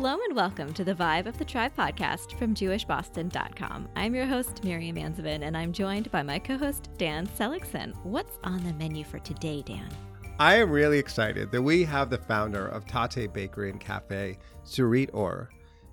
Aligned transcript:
Shalom 0.00 0.22
and 0.22 0.34
welcome 0.34 0.72
to 0.72 0.82
the 0.82 0.94
Vibe 0.94 1.26
of 1.26 1.36
the 1.36 1.44
Tribe 1.44 1.72
podcast 1.76 2.32
from 2.38 2.54
JewishBoston.com. 2.54 3.86
I'm 3.94 4.14
your 4.14 4.24
host, 4.24 4.64
Miriam 4.64 4.96
Anzovin, 4.96 5.42
and 5.42 5.54
I'm 5.54 5.74
joined 5.74 6.10
by 6.10 6.22
my 6.22 6.38
co 6.38 6.56
host, 6.56 6.88
Dan 6.96 7.26
Seligson. 7.26 7.92
What's 8.02 8.38
on 8.42 8.64
the 8.64 8.72
menu 8.72 9.04
for 9.04 9.18
today, 9.18 9.60
Dan? 9.60 9.90
I 10.38 10.54
am 10.54 10.70
really 10.70 10.98
excited 10.98 11.52
that 11.52 11.60
we 11.60 11.84
have 11.84 12.08
the 12.08 12.16
founder 12.16 12.66
of 12.68 12.86
Tatte 12.86 13.30
Bakery 13.34 13.68
and 13.68 13.78
Cafe, 13.78 14.38
Tzurit 14.64 15.10
Or. 15.12 15.50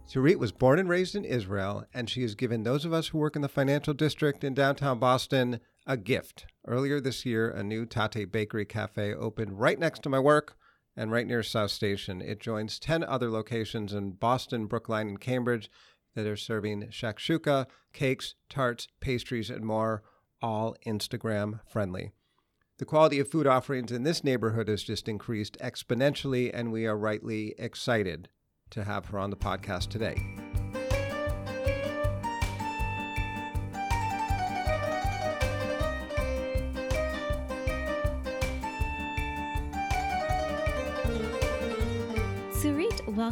Tzurit 0.07 0.39
was 0.39 0.53
born 0.53 0.79
and 0.79 0.87
raised 0.87 1.15
in 1.15 1.25
Israel, 1.25 1.83
and 1.93 2.09
she 2.09 2.21
has 2.21 2.33
given 2.33 2.63
those 2.63 2.85
of 2.85 2.93
us 2.93 3.09
who 3.09 3.17
work 3.17 3.35
in 3.35 3.41
the 3.41 3.49
financial 3.49 3.93
district 3.93 4.41
in 4.45 4.53
downtown 4.53 4.99
Boston 4.99 5.59
a 5.85 5.97
gift. 5.97 6.45
Earlier 6.65 7.01
this 7.01 7.25
year, 7.25 7.49
a 7.49 7.61
new 7.61 7.85
Tatte 7.85 8.31
Bakery 8.31 8.63
Cafe 8.63 9.13
opened 9.13 9.59
right 9.59 9.77
next 9.77 10.01
to 10.03 10.09
my 10.09 10.19
work 10.19 10.55
and 10.97 11.11
right 11.11 11.27
near 11.27 11.43
South 11.43 11.71
Station. 11.71 12.21
It 12.21 12.41
joins 12.41 12.79
10 12.79 13.03
other 13.03 13.29
locations 13.29 13.93
in 13.93 14.11
Boston, 14.11 14.65
Brookline, 14.65 15.07
and 15.07 15.21
Cambridge 15.21 15.69
that 16.15 16.25
are 16.25 16.35
serving 16.35 16.87
shakshuka, 16.87 17.67
cakes, 17.93 18.33
tarts, 18.49 18.87
pastries, 18.99 19.51
and 19.51 19.63
more, 19.63 20.03
all 20.41 20.75
Instagram 20.85 21.59
friendly. 21.67 22.11
The 22.79 22.85
quality 22.85 23.19
of 23.19 23.29
food 23.29 23.47
offerings 23.47 23.91
in 23.91 24.03
this 24.03 24.23
neighborhood 24.23 24.67
has 24.67 24.83
just 24.83 25.07
increased 25.07 25.57
exponentially, 25.59 26.51
and 26.53 26.71
we 26.71 26.85
are 26.85 26.97
rightly 26.97 27.55
excited 27.57 28.29
to 28.71 28.83
have 28.83 29.05
her 29.07 29.19
on 29.19 29.29
the 29.29 29.37
podcast 29.37 29.89
today. 29.89 30.36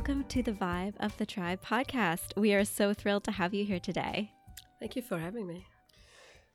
Welcome 0.07 0.23
to 0.25 0.43
the 0.43 0.51
Vibe 0.51 0.93
of 0.99 1.17
the 1.17 1.25
Tribe 1.25 1.63
podcast. 1.65 2.37
We 2.37 2.53
are 2.53 2.63
so 2.63 2.93
thrilled 2.93 3.23
to 3.23 3.31
have 3.31 3.55
you 3.55 3.65
here 3.65 3.79
today. 3.79 4.31
Thank 4.79 4.95
you 4.95 5.01
for 5.01 5.17
having 5.17 5.47
me. 5.47 5.65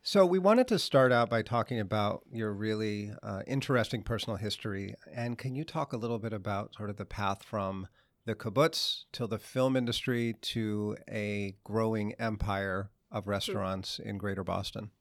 So, 0.03 0.25
we 0.25 0.39
wanted 0.39 0.69
to 0.69 0.79
start 0.79 1.11
out 1.11 1.29
by 1.29 1.41
talking 1.41 1.77
about 1.77 2.21
your 2.31 2.53
really 2.53 3.11
uh, 3.21 3.41
interesting 3.45 4.03
personal 4.03 4.37
history. 4.37 4.95
And 5.13 5.37
can 5.37 5.53
you 5.53 5.65
talk 5.65 5.91
a 5.91 5.97
little 5.97 6.17
bit 6.17 6.31
about 6.31 6.75
sort 6.75 6.89
of 6.89 6.95
the 6.95 7.03
path 7.03 7.43
from 7.43 7.89
the 8.25 8.35
kibbutz 8.35 9.03
to 9.11 9.27
the 9.27 9.37
film 9.37 9.75
industry 9.75 10.37
to 10.43 10.95
a 11.09 11.57
growing 11.65 12.13
empire 12.13 12.89
of 13.11 13.27
restaurants 13.27 13.99
in 13.99 14.17
greater 14.17 14.45
Boston? 14.45 14.91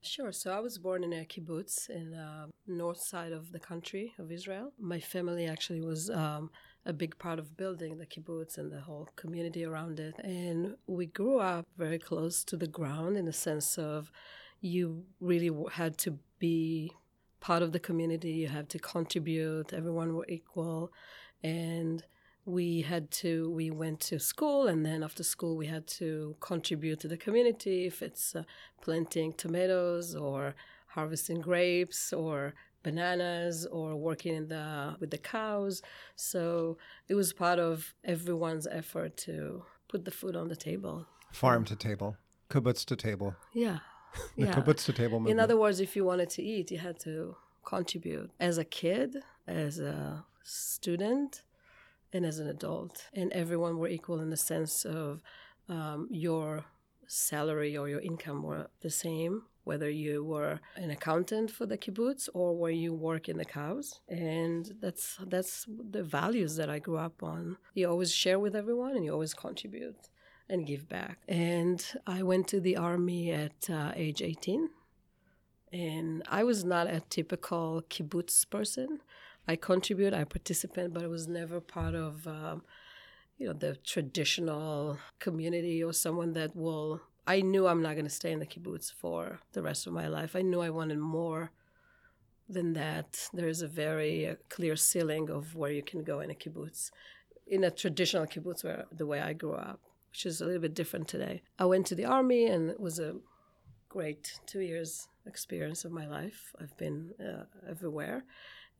Sure. 0.00 0.30
So 0.30 0.52
I 0.52 0.60
was 0.60 0.78
born 0.78 1.02
in 1.02 1.12
a 1.12 1.24
kibbutz 1.24 1.90
in 1.90 2.12
the 2.12 2.22
uh, 2.22 2.46
north 2.68 3.00
side 3.00 3.32
of 3.32 3.50
the 3.50 3.58
country 3.58 4.14
of 4.20 4.30
Israel. 4.30 4.72
My 4.78 5.00
family 5.00 5.46
actually 5.46 5.80
was 5.80 6.08
um, 6.08 6.50
a 6.88 6.92
big 6.92 7.18
part 7.18 7.38
of 7.38 7.56
building 7.56 7.98
the 7.98 8.06
kibbutz 8.06 8.56
and 8.56 8.72
the 8.72 8.80
whole 8.80 9.08
community 9.14 9.62
around 9.62 10.00
it. 10.00 10.18
And 10.24 10.74
we 10.86 11.06
grew 11.06 11.38
up 11.38 11.66
very 11.76 11.98
close 11.98 12.42
to 12.44 12.56
the 12.56 12.66
ground 12.66 13.18
in 13.18 13.26
the 13.26 13.32
sense 13.32 13.76
of 13.76 14.10
you 14.62 15.04
really 15.20 15.50
had 15.70 15.98
to 15.98 16.18
be 16.38 16.90
part 17.40 17.62
of 17.62 17.72
the 17.72 17.78
community, 17.78 18.30
you 18.30 18.48
had 18.48 18.70
to 18.70 18.78
contribute, 18.78 19.72
everyone 19.72 20.14
were 20.14 20.26
equal. 20.28 20.90
And 21.44 22.02
we 22.46 22.80
had 22.80 23.10
to 23.10 23.50
we 23.50 23.70
went 23.70 24.00
to 24.00 24.18
school 24.18 24.68
and 24.68 24.84
then 24.84 25.02
after 25.02 25.22
school 25.22 25.54
we 25.54 25.66
had 25.66 25.86
to 25.86 26.34
contribute 26.40 26.98
to 26.98 27.06
the 27.06 27.16
community 27.18 27.84
if 27.84 28.00
it's 28.00 28.34
uh, 28.34 28.42
planting 28.80 29.34
tomatoes 29.34 30.16
or 30.16 30.54
harvesting 30.86 31.42
grapes 31.42 32.10
or 32.10 32.54
bananas 32.82 33.66
or 33.66 33.96
working 33.96 34.34
in 34.34 34.48
the 34.48 34.96
with 35.00 35.10
the 35.10 35.18
cows. 35.18 35.82
So 36.16 36.78
it 37.08 37.14
was 37.14 37.32
part 37.32 37.58
of 37.58 37.94
everyone's 38.04 38.66
effort 38.66 39.16
to 39.18 39.64
put 39.88 40.04
the 40.04 40.10
food 40.10 40.36
on 40.36 40.48
the 40.48 40.56
table. 40.56 41.06
Farm 41.32 41.64
to 41.64 41.76
table, 41.76 42.16
kibbutz 42.50 42.84
to 42.86 42.96
table. 42.96 43.34
Yeah. 43.52 43.78
the 44.36 44.46
yeah. 44.46 44.54
kibbutz 44.54 44.84
to 44.86 44.92
table 44.92 45.18
movement. 45.18 45.32
In 45.32 45.40
other 45.40 45.56
words, 45.56 45.80
if 45.80 45.94
you 45.96 46.04
wanted 46.04 46.30
to 46.30 46.42
eat, 46.42 46.70
you 46.70 46.78
had 46.78 46.98
to 47.00 47.36
contribute 47.64 48.30
as 48.40 48.56
a 48.58 48.64
kid, 48.64 49.16
as 49.46 49.78
a 49.78 50.24
student, 50.42 51.42
and 52.12 52.24
as 52.24 52.38
an 52.38 52.48
adult. 52.48 53.06
And 53.12 53.32
everyone 53.32 53.78
were 53.78 53.88
equal 53.88 54.20
in 54.20 54.30
the 54.30 54.36
sense 54.36 54.84
of 54.84 55.22
um, 55.68 56.08
your 56.10 56.64
salary 57.06 57.76
or 57.76 57.88
your 57.88 58.00
income 58.00 58.42
were 58.42 58.68
the 58.80 58.90
same 58.90 59.42
whether 59.68 59.90
you 59.90 60.24
were 60.24 60.54
an 60.76 60.90
accountant 60.90 61.50
for 61.50 61.66
the 61.66 61.76
kibbutz 61.76 62.28
or 62.32 62.56
where 62.56 62.76
you 62.84 62.90
work 62.94 63.28
in 63.28 63.36
the 63.36 63.44
cows. 63.44 64.00
And 64.08 64.62
that's 64.80 65.06
that's 65.34 65.66
the 65.96 66.02
values 66.02 66.56
that 66.56 66.70
I 66.70 66.78
grew 66.86 67.00
up 67.08 67.22
on. 67.22 67.58
You 67.74 67.84
always 67.88 68.12
share 68.22 68.38
with 68.44 68.56
everyone 68.56 68.92
and 68.96 69.04
you 69.04 69.12
always 69.12 69.34
contribute 69.34 70.02
and 70.48 70.66
give 70.66 70.88
back. 70.88 71.18
And 71.28 71.78
I 72.06 72.22
went 72.22 72.48
to 72.48 72.60
the 72.60 72.76
army 72.90 73.30
at 73.30 73.60
uh, 73.68 73.92
age 73.94 74.22
18. 74.22 74.70
And 75.70 76.22
I 76.40 76.44
was 76.44 76.64
not 76.64 76.86
a 76.86 77.02
typical 77.16 77.82
kibbutz 77.90 78.48
person. 78.48 79.00
I 79.46 79.56
contribute, 79.56 80.14
I 80.14 80.24
participate, 80.24 80.94
but 80.94 81.02
it 81.02 81.10
was 81.10 81.28
never 81.28 81.60
part 81.60 81.94
of, 81.94 82.26
um, 82.26 82.62
you 83.36 83.46
know, 83.46 83.52
the 83.52 83.76
traditional 83.92 84.98
community 85.18 85.84
or 85.84 85.92
someone 85.92 86.32
that 86.32 86.56
will 86.56 87.02
I 87.28 87.42
knew 87.42 87.66
I'm 87.66 87.82
not 87.82 87.92
going 87.92 88.06
to 88.06 88.10
stay 88.10 88.32
in 88.32 88.38
the 88.38 88.46
kibbutz 88.46 88.90
for 88.90 89.38
the 89.52 89.60
rest 89.60 89.86
of 89.86 89.92
my 89.92 90.08
life. 90.08 90.34
I 90.34 90.40
knew 90.40 90.62
I 90.62 90.70
wanted 90.70 90.98
more 90.98 91.52
than 92.48 92.72
that. 92.72 93.28
There 93.34 93.48
is 93.48 93.60
a 93.60 93.68
very 93.68 94.26
uh, 94.26 94.36
clear 94.48 94.76
ceiling 94.76 95.28
of 95.28 95.54
where 95.54 95.70
you 95.70 95.82
can 95.82 96.02
go 96.02 96.20
in 96.20 96.30
a 96.30 96.34
kibbutz, 96.34 96.90
in 97.46 97.64
a 97.64 97.70
traditional 97.70 98.24
kibbutz, 98.26 98.64
where 98.64 98.86
the 98.90 99.04
way 99.04 99.20
I 99.20 99.34
grew 99.34 99.52
up, 99.52 99.80
which 100.10 100.24
is 100.24 100.40
a 100.40 100.46
little 100.46 100.62
bit 100.62 100.74
different 100.74 101.06
today. 101.06 101.42
I 101.58 101.66
went 101.66 101.84
to 101.88 101.94
the 101.94 102.06
army, 102.06 102.46
and 102.46 102.70
it 102.70 102.80
was 102.80 102.98
a 102.98 103.16
great 103.90 104.40
two 104.46 104.60
years 104.60 105.08
experience 105.26 105.84
of 105.84 105.92
my 105.92 106.06
life. 106.06 106.54
I've 106.58 106.76
been 106.78 107.12
uh, 107.20 107.44
everywhere. 107.68 108.24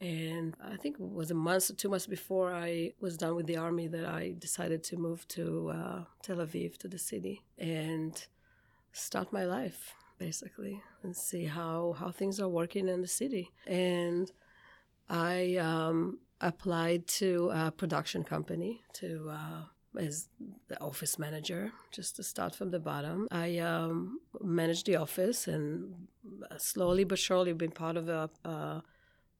And 0.00 0.56
I 0.65 0.76
think 0.76 0.97
it 1.00 1.10
was 1.20 1.30
a 1.30 1.34
month 1.34 1.69
or 1.69 1.75
two 1.75 1.91
months 1.91 2.06
before 2.06 2.54
I 2.54 2.92
was 2.98 3.19
done 3.19 3.34
with 3.34 3.47
the 3.47 3.56
army 3.56 3.88
that 3.88 4.06
I 4.06 4.36
decided 4.38 4.84
to 4.84 4.97
move 4.97 5.26
to 5.28 5.70
uh, 5.70 6.04
Tel 6.22 6.36
Aviv, 6.38 6.78
to 6.78 6.88
the 6.88 6.98
city. 6.98 7.42
And 7.59 8.15
start 8.93 9.32
my 9.32 9.44
life 9.44 9.94
basically 10.19 10.82
and 11.03 11.15
see 11.16 11.44
how 11.44 11.94
how 11.99 12.10
things 12.10 12.41
are 12.41 12.49
working 12.49 12.88
in 12.88 13.00
the 13.03 13.09
city. 13.09 13.50
And 13.66 14.31
i 15.09 15.56
um, 15.56 16.19
applied 16.41 17.06
to 17.06 17.50
a 17.53 17.71
production 17.71 18.22
company 18.25 18.82
to 18.93 19.31
uh, 19.31 19.62
as 19.98 20.28
the 20.69 20.81
office 20.81 21.19
manager 21.19 21.72
just 21.91 22.16
to 22.16 22.22
start 22.22 22.54
from 22.54 22.71
the 22.71 22.78
bottom. 22.78 23.27
I 23.31 23.59
um, 23.59 24.21
managed 24.41 24.87
the 24.87 24.97
office 24.97 25.48
and 25.48 25.94
slowly 26.59 27.04
but 27.04 27.19
surely 27.19 27.53
been 27.53 27.71
part 27.71 27.97
of 27.97 28.09
a, 28.09 28.31
a 28.44 28.82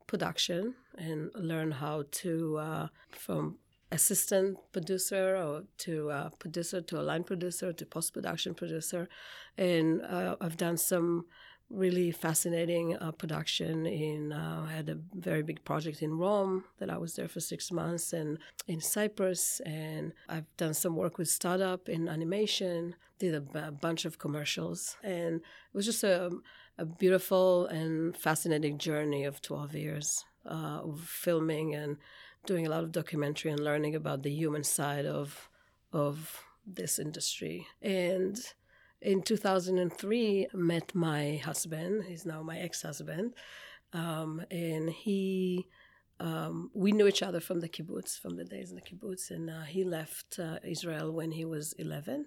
production 0.07 0.75
and 0.97 1.31
learn 1.35 1.71
how 1.71 2.05
to 2.11 2.59
uh, 2.59 2.89
from 3.11 3.59
assistant 3.91 4.59
producer 4.73 5.37
or 5.37 5.65
to 5.79 6.11
a 6.11 6.31
producer 6.39 6.81
to 6.81 7.01
a 7.01 7.03
line 7.03 7.25
producer 7.25 7.73
to 7.73 7.87
post 7.87 8.15
production 8.15 8.55
producer, 8.55 9.09
and 9.57 10.03
uh, 10.03 10.37
I've 10.41 10.57
done 10.57 10.77
some 10.77 11.27
really 11.71 12.11
fascinating 12.11 12.97
uh, 12.97 13.13
production 13.13 13.85
in 13.85 14.33
uh, 14.33 14.65
I 14.67 14.73
had 14.73 14.89
a 14.89 14.99
very 15.15 15.43
big 15.43 15.63
project 15.65 16.03
in 16.03 16.17
Rome 16.17 16.65
that 16.79 16.89
I 16.89 16.97
was 16.97 17.15
there 17.15 17.29
for 17.29 17.41
six 17.41 17.71
months 17.71 18.15
and 18.15 18.39
in 18.67 18.81
Cyprus. 18.81 19.61
And 19.67 20.13
I've 20.29 20.47
done 20.57 20.73
some 20.73 20.97
work 20.97 21.19
with 21.19 21.29
startup 21.29 21.89
in 21.89 22.09
animation 22.09 22.95
did 23.19 23.35
a, 23.35 23.73
bunch 23.73 24.05
of 24.05 24.19
commercials. 24.19 24.97
And 25.03 25.37
it 25.37 25.75
was 25.75 25.85
just 25.85 26.05
a, 26.05 26.31
a 26.79 26.85
beautiful 26.85 27.67
and 27.67 28.17
fascinating 28.17 28.79
journey 28.79 29.25
of 29.25 29.43
12 29.43 29.75
years 29.75 30.25
uh, 30.47 30.81
of 30.85 31.01
filming 31.01 31.75
and 31.75 31.97
doing 32.47 32.67
a 32.67 32.71
lot 32.71 32.85
of 32.85 32.93
documentary 32.93 33.51
and 33.51 33.61
learning 33.61 33.95
about 33.95 34.23
the 34.23 34.31
human 34.31 34.65
side 34.65 35.07
of 35.07 35.49
of 35.93 36.45
this 36.67 36.99
industry. 36.99 37.67
And 37.83 38.39
in 39.01 39.23
2003, 39.23 40.49
met 40.53 40.95
my 40.95 41.37
husband. 41.37 42.05
He's 42.09 42.27
now 42.27 42.43
my 42.43 42.59
ex-husband, 42.59 43.35
um, 43.93 44.43
and 44.51 44.91
he. 44.91 45.69
Um, 46.21 46.73
we 46.75 46.91
knew 46.91 47.07
each 47.07 47.23
other 47.23 47.39
from 47.39 47.61
the 47.61 47.69
kibbutz, 47.69 48.19
from 48.19 48.35
the 48.35 48.45
days 48.45 48.71
in 48.71 48.75
the 48.75 48.83
kibbutz, 48.83 49.31
and 49.31 49.49
uh, 49.49 49.63
he 49.63 49.85
left 49.85 50.41
uh, 50.41 50.59
Israel 50.65 51.13
when 51.13 51.31
he 51.31 51.45
was 51.45 51.75
11, 51.75 52.27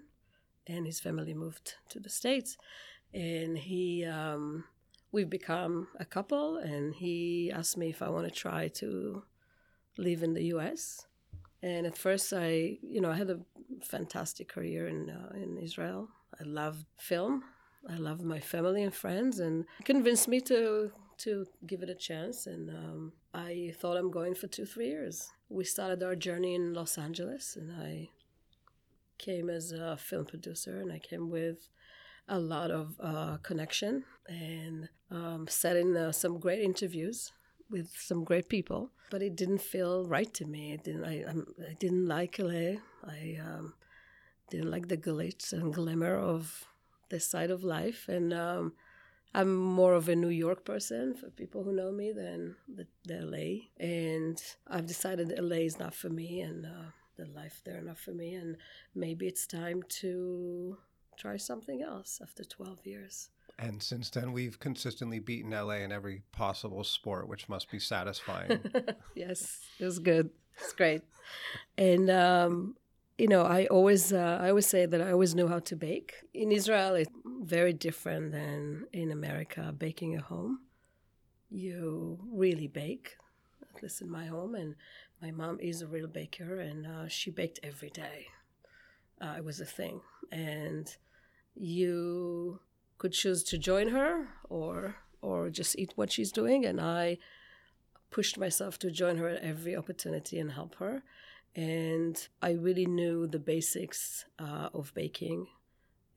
and 0.66 0.86
his 0.86 0.98
family 0.98 1.34
moved 1.34 1.74
to 1.90 2.00
the 2.00 2.08
states, 2.08 2.56
and 3.12 3.58
he 3.58 4.06
um, 4.06 4.64
we've 5.12 5.28
become 5.28 5.88
a 6.00 6.06
couple, 6.06 6.56
and 6.56 6.94
he 6.94 7.52
asked 7.54 7.76
me 7.76 7.90
if 7.90 8.00
I 8.00 8.08
want 8.08 8.24
to 8.24 8.30
try 8.30 8.68
to 8.68 9.24
live 9.96 10.22
in 10.22 10.34
the 10.34 10.44
U.S. 10.44 11.06
And 11.62 11.86
at 11.86 11.96
first, 11.96 12.32
I, 12.32 12.78
you 12.82 13.00
know, 13.00 13.10
I 13.10 13.16
had 13.16 13.30
a 13.30 13.40
fantastic 13.82 14.48
career 14.48 14.88
in 14.88 15.10
uh, 15.10 15.32
in 15.34 15.58
Israel. 15.58 16.08
I 16.38 16.44
loved 16.44 16.86
film. 16.98 17.44
I 17.88 17.96
loved 17.96 18.22
my 18.22 18.40
family 18.40 18.82
and 18.82 18.94
friends, 18.94 19.40
and 19.40 19.64
convinced 19.84 20.28
me 20.28 20.40
to 20.42 20.92
to 21.18 21.46
give 21.66 21.82
it 21.82 21.90
a 21.90 21.94
chance. 21.94 22.46
And 22.46 22.70
um, 22.70 23.12
I 23.34 23.74
thought 23.78 23.96
I'm 23.96 24.10
going 24.10 24.34
for 24.34 24.48
two, 24.48 24.66
three 24.66 24.88
years. 24.88 25.30
We 25.48 25.64
started 25.64 26.02
our 26.02 26.16
journey 26.16 26.54
in 26.54 26.74
Los 26.74 26.98
Angeles, 26.98 27.56
and 27.56 27.70
I 27.72 28.10
came 29.18 29.48
as 29.48 29.72
a 29.72 29.96
film 29.96 30.24
producer, 30.26 30.80
and 30.80 30.92
I 30.92 30.98
came 30.98 31.30
with 31.30 31.68
a 32.28 32.38
lot 32.38 32.70
of 32.70 32.94
uh, 33.00 33.36
connection 33.42 34.04
and 34.28 34.88
um, 35.10 35.46
sat 35.48 35.76
in 35.76 35.96
uh, 35.96 36.12
some 36.12 36.38
great 36.38 36.60
interviews 36.60 37.32
with 37.72 37.90
some 37.98 38.22
great 38.22 38.48
people. 38.48 38.90
But 39.10 39.22
it 39.22 39.34
didn't 39.34 39.62
feel 39.62 40.06
right 40.06 40.32
to 40.34 40.44
me. 40.44 40.72
It 40.72 40.84
didn't. 40.84 41.04
I, 41.04 41.24
I 41.70 41.74
didn't 41.80 42.06
like 42.06 42.38
LA. 42.38 42.76
I 43.04 43.38
um, 43.44 43.74
didn't 44.50 44.70
like 44.70 44.88
the 44.88 44.96
glitz 44.96 45.52
and 45.52 45.74
glimmer 45.74 46.16
of 46.16 46.66
this 47.08 47.26
side 47.26 47.50
of 47.50 47.64
life, 47.64 48.08
and 48.08 48.32
um, 48.32 48.72
I'm 49.34 49.56
more 49.56 49.94
of 49.94 50.08
a 50.08 50.16
New 50.16 50.28
York 50.28 50.64
person 50.64 51.14
for 51.14 51.30
people 51.30 51.64
who 51.64 51.72
know 51.72 51.90
me 51.90 52.12
than 52.12 52.56
the, 52.72 52.86
the 53.04 53.20
LA. 53.24 53.84
And 53.84 54.42
I've 54.68 54.86
decided 54.86 55.34
LA 55.38 55.56
is 55.56 55.78
not 55.78 55.94
for 55.94 56.10
me, 56.10 56.40
and 56.40 56.66
uh, 56.66 56.90
the 57.16 57.26
life 57.26 57.62
there 57.64 57.80
not 57.80 57.98
for 57.98 58.12
me, 58.12 58.34
and 58.34 58.56
maybe 58.94 59.26
it's 59.26 59.46
time 59.46 59.82
to 60.00 60.76
try 61.18 61.36
something 61.36 61.82
else 61.82 62.20
after 62.22 62.44
12 62.44 62.86
years. 62.86 63.30
And 63.62 63.80
since 63.80 64.10
then, 64.10 64.32
we've 64.32 64.58
consistently 64.58 65.20
beaten 65.20 65.52
LA 65.52 65.76
in 65.86 65.92
every 65.92 66.22
possible 66.32 66.82
sport, 66.82 67.28
which 67.28 67.48
must 67.48 67.70
be 67.70 67.78
satisfying. 67.78 68.58
yes, 69.14 69.60
it 69.78 69.84
was 69.84 70.00
good. 70.00 70.30
It's 70.58 70.72
great. 70.72 71.02
And, 71.78 72.10
um, 72.10 72.74
you 73.18 73.28
know, 73.28 73.44
I 73.44 73.66
always, 73.66 74.12
uh, 74.12 74.38
I 74.42 74.48
always 74.48 74.66
say 74.66 74.84
that 74.86 75.00
I 75.00 75.12
always 75.12 75.36
knew 75.36 75.46
how 75.46 75.60
to 75.60 75.76
bake. 75.76 76.12
In 76.34 76.50
Israel, 76.50 76.96
it's 76.96 77.10
very 77.24 77.72
different 77.72 78.32
than 78.32 78.86
in 78.92 79.12
America, 79.12 79.72
baking 79.76 80.16
at 80.16 80.22
home. 80.22 80.62
You 81.48 82.18
really 82.32 82.66
bake, 82.66 83.16
at 83.72 83.80
least 83.80 84.02
in 84.02 84.10
my 84.10 84.26
home. 84.26 84.56
And 84.56 84.74
my 85.20 85.30
mom 85.30 85.60
is 85.60 85.82
a 85.82 85.86
real 85.86 86.08
baker, 86.08 86.58
and 86.58 86.84
uh, 86.84 87.06
she 87.06 87.30
baked 87.30 87.60
every 87.62 87.90
day. 87.90 88.26
Uh, 89.20 89.34
it 89.36 89.44
was 89.44 89.60
a 89.60 89.64
thing. 89.64 90.00
And 90.32 90.92
you 91.54 92.58
could 93.02 93.12
choose 93.12 93.42
to 93.42 93.58
join 93.58 93.88
her 93.88 94.28
or 94.48 94.94
or 95.22 95.50
just 95.50 95.76
eat 95.76 95.92
what 95.96 96.12
she's 96.12 96.30
doing 96.30 96.64
and 96.64 96.80
i 96.80 97.18
pushed 98.12 98.38
myself 98.38 98.78
to 98.78 98.92
join 98.92 99.16
her 99.16 99.28
at 99.28 99.42
every 99.42 99.74
opportunity 99.74 100.38
and 100.38 100.52
help 100.52 100.76
her 100.76 101.02
and 101.56 102.28
i 102.48 102.52
really 102.52 102.86
knew 102.86 103.26
the 103.26 103.40
basics 103.54 104.24
uh, 104.38 104.68
of 104.72 104.94
baking 104.94 105.48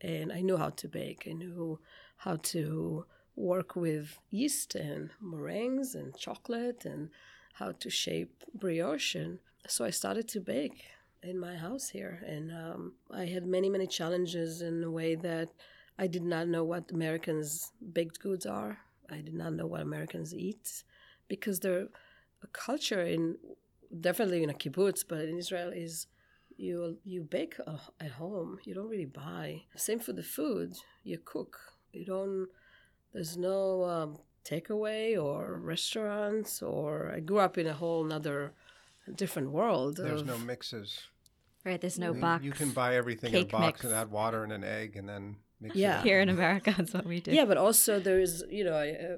and 0.00 0.32
i 0.32 0.40
knew 0.40 0.56
how 0.56 0.70
to 0.70 0.86
bake 0.86 1.26
i 1.28 1.32
knew 1.32 1.76
how 2.18 2.36
to 2.36 3.04
work 3.34 3.74
with 3.74 4.06
yeast 4.30 4.76
and 4.76 5.10
meringues 5.20 5.96
and 5.96 6.16
chocolate 6.16 6.84
and 6.84 7.10
how 7.54 7.72
to 7.72 7.90
shape 7.90 8.44
brioche 8.54 9.16
and 9.16 9.40
so 9.66 9.84
i 9.84 9.90
started 9.90 10.28
to 10.28 10.38
bake 10.38 10.84
in 11.22 11.38
my 11.38 11.56
house 11.56 11.88
here. 11.88 12.22
And 12.26 12.52
um, 12.52 12.92
I 13.10 13.24
had 13.24 13.46
many, 13.46 13.68
many 13.68 13.86
challenges 13.86 14.62
in 14.62 14.84
a 14.84 14.90
way 14.90 15.14
that 15.16 15.48
I 15.98 16.06
did 16.06 16.24
not 16.24 16.48
know 16.48 16.64
what 16.64 16.90
Americans' 16.90 17.72
baked 17.92 18.20
goods 18.20 18.46
are. 18.46 18.78
I 19.10 19.20
did 19.20 19.34
not 19.34 19.54
know 19.54 19.66
what 19.66 19.80
Americans 19.80 20.34
eat 20.34 20.82
because 21.28 21.60
their 21.60 21.88
culture 22.52 23.02
in 23.02 23.36
definitely 24.00 24.42
in 24.42 24.50
a 24.50 24.54
kibbutz, 24.54 25.04
but 25.08 25.20
in 25.20 25.38
Israel 25.38 25.70
is 25.72 26.06
you 26.56 26.98
you 27.04 27.22
bake 27.22 27.56
uh, 27.66 27.78
at 28.00 28.12
home. 28.12 28.58
You 28.64 28.74
don't 28.74 28.88
really 28.88 29.06
buy. 29.06 29.62
Same 29.76 29.98
for 29.98 30.12
the 30.12 30.22
food. 30.22 30.76
You 31.04 31.18
cook. 31.24 31.58
You 31.92 32.04
don't. 32.04 32.48
There's 33.12 33.36
no 33.36 33.84
um, 33.84 34.18
takeaway 34.44 35.22
or 35.22 35.58
restaurants. 35.60 36.62
Or 36.62 37.12
I 37.14 37.20
grew 37.20 37.38
up 37.38 37.58
in 37.58 37.66
a 37.66 37.72
whole 37.72 38.04
another 38.04 38.52
different 39.14 39.50
world. 39.50 39.96
There's 39.96 40.22
of, 40.22 40.26
no 40.26 40.38
mixes. 40.38 41.00
Right, 41.64 41.80
there's 41.80 41.98
no 41.98 42.10
I 42.10 42.12
mean, 42.12 42.20
box. 42.20 42.44
You 42.44 42.52
can 42.52 42.70
buy 42.70 42.96
everything 42.96 43.34
in 43.34 43.42
a 43.42 43.46
box 43.46 43.82
mix. 43.82 43.84
and 43.84 43.94
add 43.94 44.10
water 44.10 44.44
and 44.44 44.52
an 44.52 44.62
egg 44.62 44.96
and 44.96 45.08
then 45.08 45.24
mix 45.26 45.40
it 45.40 45.45
Yeah. 45.60 45.98
up. 45.98 46.04
Here 46.04 46.20
in 46.20 46.28
America, 46.38 46.74
that's 46.76 46.94
what 46.94 47.06
we 47.06 47.20
do. 47.20 47.32
Yeah, 47.32 47.44
but 47.44 47.56
also 47.56 47.98
there 48.00 48.20
is, 48.20 48.44
you 48.50 48.64
know, 48.64 48.74
uh, 48.74 49.16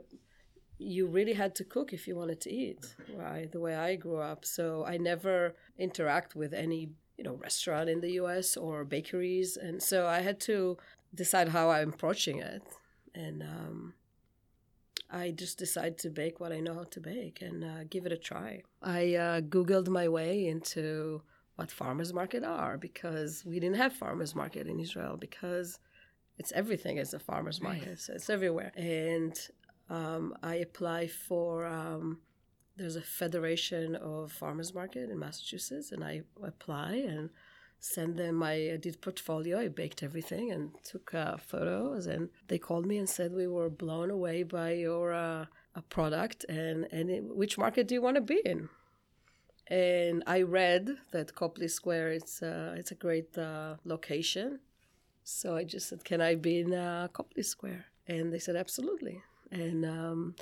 you 0.79 1.07
really 1.07 1.33
had 1.33 1.55
to 1.57 1.65
cook 1.65 1.93
if 1.93 2.07
you 2.07 2.15
wanted 2.17 2.41
to 2.43 2.51
eat, 2.53 2.95
right? 3.17 3.51
The 3.51 3.61
way 3.61 3.75
I 3.75 3.97
grew 3.97 4.19
up. 4.19 4.45
So 4.45 4.85
I 4.87 4.97
never 4.97 5.55
interact 5.79 6.37
with 6.37 6.55
any, 6.55 6.91
you 7.17 7.25
know, 7.25 7.35
restaurant 7.35 7.89
in 7.89 8.01
the 8.01 8.13
US 8.13 8.57
or 8.57 8.85
bakeries. 8.85 9.57
And 9.57 9.83
so 9.83 10.07
I 10.07 10.21
had 10.21 10.39
to 10.41 10.79
decide 11.15 11.49
how 11.49 11.71
I'm 11.71 11.91
approaching 11.91 12.39
it. 12.39 12.63
And 13.15 13.43
um, 13.43 13.95
I 15.11 15.31
just 15.33 15.59
decided 15.59 15.99
to 15.99 16.11
bake 16.11 16.39
what 16.39 16.53
I 16.53 16.61
know 16.61 16.75
how 16.75 16.85
to 16.85 17.01
bake 17.01 17.43
and 17.43 17.65
uh, 17.65 17.85
give 17.91 18.07
it 18.07 18.13
a 18.13 18.17
try. 18.17 18.63
I 18.83 19.15
uh, 19.15 19.41
Googled 19.41 19.89
my 19.89 20.09
way 20.09 20.47
into 20.47 21.23
what 21.57 21.73
farmers 21.73 22.13
market 22.13 22.45
are 22.45 22.79
because 22.79 23.45
we 23.45 23.59
didn't 23.59 23.77
have 23.77 23.93
farmers 23.93 24.37
market 24.37 24.69
in 24.69 24.79
Israel 24.79 25.17
because 25.17 25.81
it's 26.39 26.53
everything 26.53 26.97
is 26.99 27.15
a 27.15 27.19
farmers 27.19 27.61
Right. 27.61 27.79
market. 27.81 27.99
So 28.01 28.13
it's 28.15 28.31
everywhere. 28.31 28.73
And 28.77 29.39
um, 29.91 30.35
I 30.43 30.57
apply 30.57 31.09
for 31.09 31.67
um, 31.67 32.21
there's 32.77 32.97
a 32.97 33.03
federation 33.03 33.97
of 33.97 34.33
farmers 34.33 34.73
market 34.75 35.11
in 35.11 35.19
Massachusetts, 35.19 35.91
and 35.93 36.05
I 36.05 36.23
apply 36.43 36.93
and 37.09 37.31
send 37.81 38.17
them 38.19 38.35
my 38.37 38.55
I 38.75 38.77
did 38.77 39.01
portfolio. 39.01 39.59
I 39.59 39.69
baked 39.69 40.03
everything 40.03 40.53
and 40.53 40.71
took 40.85 41.15
uh, 41.15 41.37
photos, 41.39 42.07
and 42.07 42.29
they 42.49 42.59
called 42.59 42.87
me 42.87 42.99
and 42.99 43.09
said 43.09 43.33
we 43.33 43.47
were 43.49 43.71
blown 43.71 44.11
away 44.11 44.43
by 44.45 44.73
your 44.73 45.13
uh, 45.13 45.47
a 45.75 45.83
product 45.83 46.45
and 46.49 46.87
and 46.93 47.11
it, 47.11 47.23
which 47.25 47.59
market 47.59 47.89
do 47.89 47.95
you 47.95 48.03
want 48.03 48.17
to 48.17 48.21
be 48.21 48.41
in? 48.45 48.69
And 49.71 50.23
I 50.27 50.43
read 50.43 50.97
that 51.13 51.35
Copley 51.35 51.69
Square 51.69 52.13
it's 52.13 52.43
uh, 52.43 52.75
it's 52.79 52.91
a 52.91 52.95
great 52.95 53.37
uh, 53.37 53.75
location, 53.85 54.61
so 55.29 55.55
I 55.57 55.65
just 55.65 55.89
said, 55.89 56.05
"Can 56.05 56.21
I 56.21 56.35
be 56.35 56.61
in 56.61 56.73
uh, 56.73 57.09
Copley 57.13 57.43
Square?" 57.43 57.85
And 58.07 58.33
they 58.33 58.39
said, 58.39 58.57
"Absolutely." 58.57 59.23
And 59.51 59.85
um, 59.85 60.35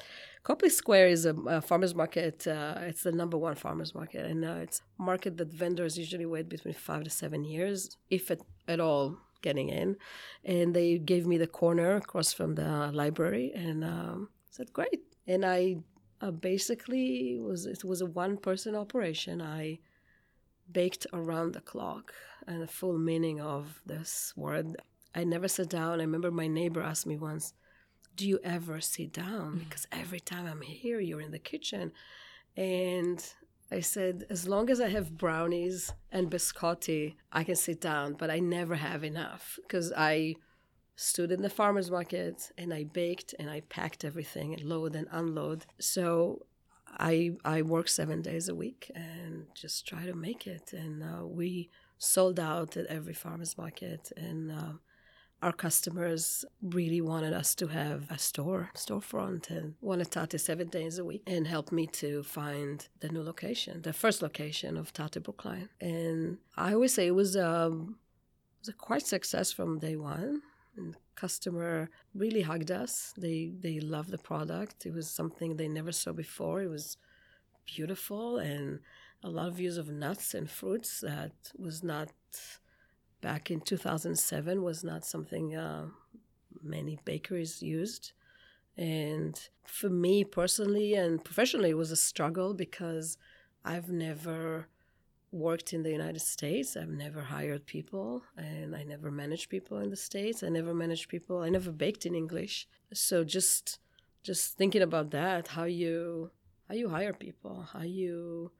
Copley 0.43 0.71
Square 0.71 1.09
is 1.09 1.27
a, 1.27 1.35
a 1.35 1.61
farmers 1.61 1.95
market. 1.95 2.47
Uh, 2.47 2.75
it's 2.83 3.03
the 3.03 3.13
number 3.13 3.37
one 3.37 3.57
farmers 3.57 3.95
market, 3.95 4.27
and 4.27 4.45
uh, 4.45 4.59
it's 4.63 4.83
a 4.99 5.03
market 5.03 5.37
that 5.39 5.53
vendors 5.53 5.99
usually 5.99 6.27
wait 6.27 6.49
between 6.49 6.75
five 6.75 7.05
to 7.05 7.11
seven 7.11 7.45
years, 7.45 7.97
if 8.11 8.31
at, 8.31 8.41
at 8.69 8.81
all, 8.81 9.19
getting 9.43 9.69
in. 9.69 9.97
And 10.45 10.75
they 10.75 10.99
gave 10.99 11.27
me 11.27 11.37
the 11.37 11.47
corner 11.47 11.97
across 11.97 12.33
from 12.33 12.55
the 12.55 12.91
library, 12.93 13.53
and 13.55 13.85
um, 13.85 14.29
said, 14.51 14.73
"Great." 14.73 15.03
And 15.27 15.45
I 15.45 15.79
uh, 16.21 16.31
basically 16.31 17.39
was 17.41 17.67
it 17.67 17.85
was 17.85 18.01
a 18.01 18.07
one 18.07 18.37
person 18.37 18.77
operation. 18.77 19.43
I 19.43 19.81
baked 20.71 21.07
around 21.13 21.55
the 21.55 21.61
clock, 21.61 22.13
and 22.47 22.63
the 22.63 22.67
full 22.67 22.99
meaning 22.99 23.41
of 23.41 23.81
this 23.87 24.33
word. 24.37 24.77
I 25.15 25.25
never 25.25 25.49
sit 25.49 25.71
down. 25.71 26.01
I 26.01 26.05
remember 26.05 26.31
my 26.31 26.47
neighbor 26.47 26.83
asked 26.83 27.07
me 27.07 27.17
once, 27.17 27.55
"Do 28.15 28.29
you 28.29 28.39
ever 28.45 28.81
sit 28.81 29.13
down?" 29.13 29.59
Because 29.61 29.87
every 29.91 30.21
time 30.21 30.47
I'm 30.47 30.63
here, 30.63 31.01
you're 31.01 31.21
in 31.21 31.33
the 31.33 31.39
kitchen, 31.39 31.93
and 32.57 33.25
I 33.71 33.81
said, 33.81 34.27
as 34.31 34.47
long 34.47 34.71
as 34.71 34.81
I 34.81 34.89
have 34.89 35.19
brownies 35.19 35.93
and 36.13 36.31
biscotti, 36.31 37.17
I 37.33 37.43
can 37.43 37.57
sit 37.57 37.81
down, 37.81 38.15
but 38.15 38.31
I 38.31 38.39
never 38.39 38.77
have 38.77 39.03
enough 39.03 39.59
because 39.63 39.93
I 39.97 40.37
stood 40.95 41.33
in 41.33 41.43
the 41.43 41.51
farmer's 41.51 41.91
market 41.91 42.51
and 42.57 42.73
I 42.73 42.85
baked 42.85 43.35
and 43.39 43.51
I 43.51 43.61
packed 43.63 44.05
everything 44.05 44.55
and 44.55 44.63
load 44.63 44.95
and 44.95 45.09
unload. 45.11 45.67
So 45.81 46.47
I 46.99 47.33
I 47.45 47.63
work 47.63 47.89
seven 47.89 48.23
days 48.23 48.49
a 48.49 48.55
week 48.55 48.91
and 48.95 49.47
just 49.55 49.87
try 49.87 50.07
to 50.07 50.15
make 50.15 50.47
it. 50.47 50.73
And 50.73 51.03
uh, 51.03 51.27
we 51.27 51.69
sold 51.99 52.39
out 52.39 52.77
at 52.77 52.87
every 52.87 53.15
farmer's 53.15 53.57
market 53.57 54.13
and 54.17 54.53
uh, 54.53 54.73
our 55.43 55.53
customers 55.53 56.45
really 56.63 57.01
wanted 57.01 57.33
us 57.33 57.55
to 57.55 57.67
have 57.69 58.11
a 58.11 58.19
store 58.19 58.71
storefront 58.75 59.51
and 59.51 59.75
wanted 59.81 60.11
Tatte 60.11 60.41
seven 60.41 60.69
days 60.69 60.99
a 60.99 61.05
week 61.05 61.23
and 61.27 61.47
helped 61.47 61.73
me 61.73 61.87
to 61.89 62.23
find 62.23 62.89
the 63.01 63.09
new 63.09 63.23
location, 63.23 63.83
the 63.83 63.93
first 63.93 64.23
location 64.23 64.77
of 64.77 64.93
Tatte 64.93 65.23
Brookline. 65.23 65.69
And 65.81 66.39
I 66.57 66.73
always 66.73 66.95
say 66.95 67.07
it 67.07 67.15
was 67.15 67.37
um, 67.37 67.97
it 68.57 68.61
was 68.63 68.69
a 68.69 68.73
quite 68.73 69.07
success 69.07 69.53
from 69.53 69.79
day 69.79 69.97
one. 69.97 70.43
And 70.77 70.97
customer 71.15 71.91
really 72.15 72.43
hugged 72.43 72.71
us. 72.71 73.13
They 73.19 73.53
they 73.61 73.81
loved 73.81 74.11
the 74.11 74.19
product. 74.19 74.87
It 74.87 74.95
was 74.95 75.09
something 75.09 75.57
they 75.57 75.69
never 75.69 75.93
saw 75.93 76.13
before. 76.13 76.63
It 76.63 76.71
was 76.71 76.97
beautiful 77.67 78.39
and 78.39 78.81
a 79.27 79.31
lot 79.31 79.49
of 79.49 79.59
use 79.59 79.77
of 79.77 79.91
nuts 79.91 80.35
and 80.35 80.49
fruits 80.49 81.01
that 81.01 81.33
was 81.59 81.83
not 81.83 82.11
back 83.21 83.51
in 83.51 83.61
2007 83.61 84.63
was 84.63 84.85
not 84.85 85.05
something 85.05 85.57
uh, 85.57 85.87
many 86.63 86.97
bakeries 87.05 87.61
used. 87.61 88.13
And 88.77 89.37
for 89.65 89.91
me 89.91 90.23
personally 90.23 90.95
and 90.95 91.25
professionally, 91.25 91.71
it 91.71 91.77
was 91.77 91.91
a 91.91 91.97
struggle 91.97 92.55
because 92.55 93.19
I've 93.65 93.91
never 93.91 94.69
worked 95.33 95.73
in 95.73 95.83
the 95.83 95.91
United 95.91 96.21
States. 96.21 96.77
I've 96.77 96.89
never 96.89 97.23
hired 97.23 97.67
people 97.67 98.23
and 98.37 98.77
I 98.77 98.85
never 98.85 99.11
managed 99.11 99.49
people 99.49 99.79
in 99.79 99.91
the 99.91 99.97
States. 99.97 100.45
I 100.45 100.51
never 100.51 100.73
managed 100.73 101.09
people. 101.09 101.41
I 101.41 101.49
never 101.49 101.73
baked 101.73 102.07
in 102.07 102.15
English. 102.15 102.69
So 102.93 103.25
just 103.25 103.81
just 104.23 104.57
thinking 104.57 104.83
about 104.83 105.11
that, 105.11 105.49
how 105.49 105.65
you 105.65 106.31
how 106.69 106.75
you 106.77 106.89
hire 106.91 107.13
people, 107.13 107.67
how 107.73 107.83
you 107.83 108.53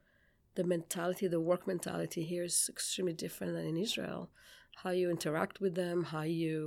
the 0.57 0.63
mentality, 0.75 1.25
the 1.27 1.47
work 1.51 1.63
mentality 1.73 2.23
here 2.31 2.45
is 2.51 2.57
extremely 2.75 3.13
different 3.23 3.53
than 3.55 3.65
in 3.73 3.77
Israel. 3.87 4.21
How 4.81 4.91
you 4.99 5.07
interact 5.17 5.55
with 5.63 5.73
them, 5.81 5.97
how 6.15 6.25
you 6.43 6.57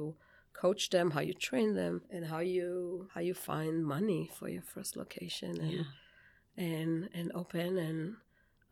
coach 0.63 0.83
them, 0.95 1.07
how 1.17 1.23
you 1.29 1.35
train 1.49 1.71
them, 1.83 1.95
and 2.15 2.23
how 2.33 2.41
you 2.57 2.69
how 3.15 3.23
you 3.29 3.35
find 3.53 3.75
money 3.97 4.23
for 4.37 4.47
your 4.55 4.67
first 4.75 4.93
location 5.03 5.53
and 5.67 5.79
Yeah. 5.79 5.89
and 6.69 6.93
and 7.19 7.29
open 7.43 7.71
and 7.89 8.01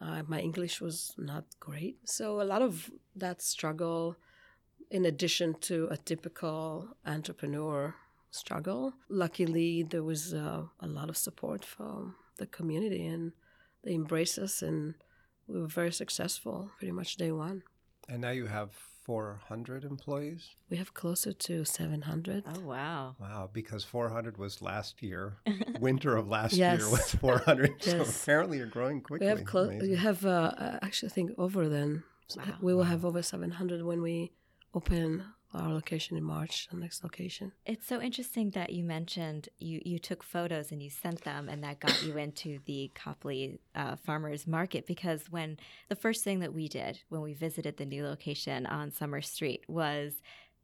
uh, 0.04 0.22
my 0.34 0.40
English 0.48 0.76
was 0.86 0.96
not 1.30 1.44
great, 1.68 1.96
so 2.16 2.24
a 2.44 2.46
lot 2.52 2.62
of 2.68 2.72
that 3.24 3.38
struggle, 3.54 4.02
in 4.96 5.02
addition 5.12 5.48
to 5.68 5.74
a 5.96 5.98
typical 6.10 6.60
entrepreneur 7.14 7.78
struggle, 8.30 8.82
luckily 9.24 9.70
there 9.92 10.06
was 10.12 10.22
uh, 10.44 10.62
a 10.86 10.88
lot 10.98 11.08
of 11.12 11.16
support 11.26 11.60
from 11.74 11.98
the 12.40 12.46
community 12.58 13.04
and 13.14 13.24
they 13.82 13.94
embraced 14.02 14.38
us 14.46 14.54
and 14.68 14.94
we 15.48 15.60
were 15.60 15.66
very 15.66 15.92
successful 15.92 16.70
pretty 16.78 16.92
much 16.92 17.16
day 17.16 17.32
one. 17.32 17.62
And 18.08 18.20
now 18.20 18.30
you 18.30 18.46
have 18.46 18.70
400 19.04 19.84
employees? 19.84 20.50
We 20.70 20.76
have 20.76 20.92
closer 20.94 21.32
to 21.32 21.64
700. 21.64 22.44
Oh, 22.46 22.60
wow. 22.60 23.16
Wow, 23.18 23.48
because 23.52 23.84
400 23.84 24.36
was 24.36 24.60
last 24.60 25.02
year. 25.02 25.38
Winter 25.80 26.16
of 26.16 26.28
last 26.28 26.52
Yes. 26.54 26.80
year 26.80 26.90
was 26.90 27.14
400. 27.14 27.82
So 27.82 28.02
apparently 28.02 28.58
you're 28.58 28.66
growing 28.66 29.00
quickly. 29.00 29.26
We 29.26 29.30
have 29.30 29.44
close. 29.44 29.68
Amazing. 29.68 29.90
We 29.90 29.96
have 29.96 30.24
uh, 30.26 30.52
uh, 30.58 30.78
actually 30.82 31.08
I 31.10 31.12
think 31.12 31.30
over 31.38 31.68
then. 31.68 32.04
Wow. 32.36 32.44
We 32.60 32.74
will 32.74 32.84
have 32.84 33.04
over 33.06 33.22
700 33.22 33.82
when 33.84 34.02
we 34.02 34.32
open 34.74 35.24
our 35.54 35.72
location 35.72 36.16
in 36.16 36.22
March, 36.22 36.68
the 36.70 36.76
next 36.76 37.02
location. 37.02 37.52
It's 37.64 37.86
so 37.86 38.00
interesting 38.00 38.50
that 38.50 38.70
you 38.70 38.84
mentioned 38.84 39.48
you, 39.58 39.80
you 39.84 39.98
took 39.98 40.22
photos 40.22 40.70
and 40.72 40.82
you 40.82 40.90
sent 40.90 41.24
them, 41.24 41.48
and 41.48 41.64
that 41.64 41.80
got 41.80 42.02
you 42.02 42.16
into 42.16 42.58
the 42.66 42.90
Copley 42.94 43.60
uh, 43.74 43.96
Farmers 43.96 44.46
Market. 44.46 44.86
Because 44.86 45.30
when 45.30 45.58
the 45.88 45.96
first 45.96 46.24
thing 46.24 46.40
that 46.40 46.52
we 46.52 46.68
did 46.68 47.00
when 47.08 47.22
we 47.22 47.32
visited 47.32 47.76
the 47.76 47.86
new 47.86 48.04
location 48.04 48.66
on 48.66 48.90
Summer 48.90 49.22
Street 49.22 49.64
was 49.68 50.22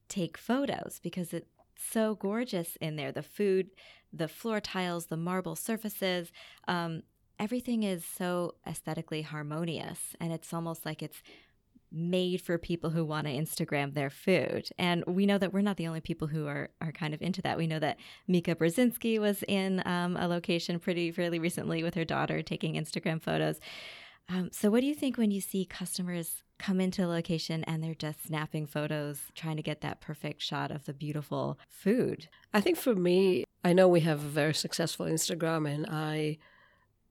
take 0.08 0.36
photos 0.36 1.00
because 1.02 1.32
it's 1.32 1.48
so 1.76 2.14
gorgeous 2.14 2.76
in 2.80 2.96
there. 2.96 3.12
The 3.12 3.22
food, 3.22 3.70
the 4.12 4.28
floor 4.28 4.60
tiles, 4.60 5.06
the 5.06 5.16
marble 5.16 5.56
surfaces, 5.56 6.30
um, 6.68 7.02
everything 7.38 7.82
is 7.82 8.04
so 8.04 8.54
aesthetically 8.66 9.22
harmonious, 9.22 10.14
and 10.20 10.32
it's 10.32 10.52
almost 10.52 10.86
like 10.86 11.02
it's 11.02 11.22
made 11.94 12.40
for 12.40 12.58
people 12.58 12.90
who 12.90 13.04
want 13.04 13.26
to 13.26 13.32
Instagram 13.32 13.94
their 13.94 14.10
food. 14.10 14.68
And 14.78 15.04
we 15.06 15.26
know 15.26 15.38
that 15.38 15.52
we're 15.52 15.62
not 15.62 15.76
the 15.76 15.86
only 15.86 16.00
people 16.00 16.28
who 16.28 16.46
are, 16.46 16.70
are 16.80 16.92
kind 16.92 17.14
of 17.14 17.22
into 17.22 17.40
that. 17.42 17.56
We 17.56 17.66
know 17.66 17.78
that 17.78 17.98
Mika 18.26 18.54
Brzezinski 18.54 19.18
was 19.18 19.44
in 19.46 19.82
um, 19.86 20.16
a 20.16 20.26
location 20.26 20.78
pretty 20.78 21.10
fairly 21.10 21.38
recently 21.38 21.82
with 21.82 21.94
her 21.94 22.04
daughter 22.04 22.42
taking 22.42 22.74
Instagram 22.74 23.22
photos. 23.22 23.60
Um, 24.28 24.50
so, 24.52 24.70
what 24.70 24.80
do 24.80 24.86
you 24.86 24.94
think 24.94 25.18
when 25.18 25.30
you 25.30 25.40
see 25.40 25.64
customers 25.66 26.42
come 26.58 26.80
into 26.80 27.04
a 27.04 27.06
location 27.08 27.62
and 27.64 27.82
they're 27.82 27.94
just 27.94 28.26
snapping 28.26 28.66
photos, 28.66 29.20
trying 29.34 29.56
to 29.56 29.62
get 29.62 29.82
that 29.82 30.00
perfect 30.00 30.40
shot 30.40 30.70
of 30.70 30.86
the 30.86 30.94
beautiful 30.94 31.58
food? 31.68 32.28
I 32.52 32.60
think 32.60 32.78
for 32.78 32.94
me, 32.94 33.44
I 33.62 33.74
know 33.74 33.86
we 33.86 34.00
have 34.00 34.24
a 34.24 34.28
very 34.28 34.54
successful 34.54 35.06
Instagram, 35.06 35.70
and 35.70 35.86
I 35.86 36.38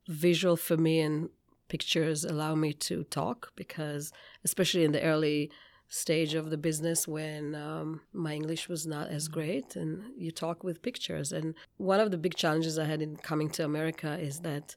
visual 0.07 0.57
for 0.57 0.75
me 0.75 0.99
and 0.99 1.29
pictures 1.73 2.19
allow 2.23 2.53
me 2.65 2.71
to 2.71 2.95
talk 3.21 3.39
because, 3.61 4.03
especially 4.47 4.83
in 4.87 4.93
the 4.97 5.05
early 5.13 5.39
stage 6.03 6.33
of 6.41 6.45
the 6.51 6.61
business 6.69 6.99
when 7.17 7.43
um, 7.67 7.89
my 8.25 8.33
English 8.39 8.63
was 8.73 8.83
not 8.95 9.07
as 9.17 9.23
great, 9.37 9.69
and 9.81 9.91
you 10.23 10.31
talk 10.31 10.57
with 10.67 10.85
pictures. 10.89 11.27
And 11.37 11.47
one 11.91 11.99
of 12.03 12.09
the 12.11 12.21
big 12.25 12.35
challenges 12.43 12.77
I 12.77 12.87
had 12.93 13.01
in 13.01 13.15
coming 13.29 13.49
to 13.55 13.65
America 13.71 14.11
is 14.29 14.35
that 14.49 14.67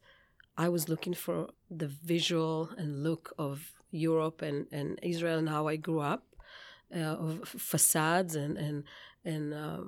I 0.65 0.69
was 0.77 0.89
looking 0.93 1.17
for 1.25 1.39
the 1.83 1.91
visual 2.15 2.71
and 2.81 3.03
look 3.09 3.25
of 3.47 3.57
Europe 4.09 4.41
and, 4.49 4.59
and 4.79 4.89
Israel 5.03 5.39
and 5.43 5.51
how 5.57 5.65
I 5.69 5.77
grew 5.87 6.03
up, 6.15 6.25
uh, 7.01 7.17
of 7.27 7.31
facades 7.75 8.35
and 8.43 8.55
and 8.67 8.77
and 9.33 9.47
um, 9.65 9.87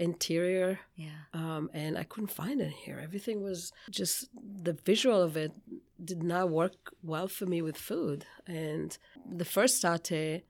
interior 0.00 0.80
Yeah. 0.96 1.20
um, 1.34 1.70
and 1.72 1.96
I 1.98 2.04
couldn't 2.04 2.32
find 2.42 2.60
it 2.60 2.72
here. 2.84 2.98
Everything 3.08 3.42
was 3.42 3.72
just 3.90 4.28
the 4.68 4.72
visual 4.72 5.20
of 5.22 5.36
it 5.36 5.52
did 6.10 6.22
not 6.22 6.48
work 6.50 6.76
well 7.02 7.28
for 7.28 7.46
me 7.46 7.60
with 7.62 7.76
food. 7.76 8.24
And 8.46 8.96
the 9.40 9.44
first 9.44 9.82
Tatte 9.82 10.42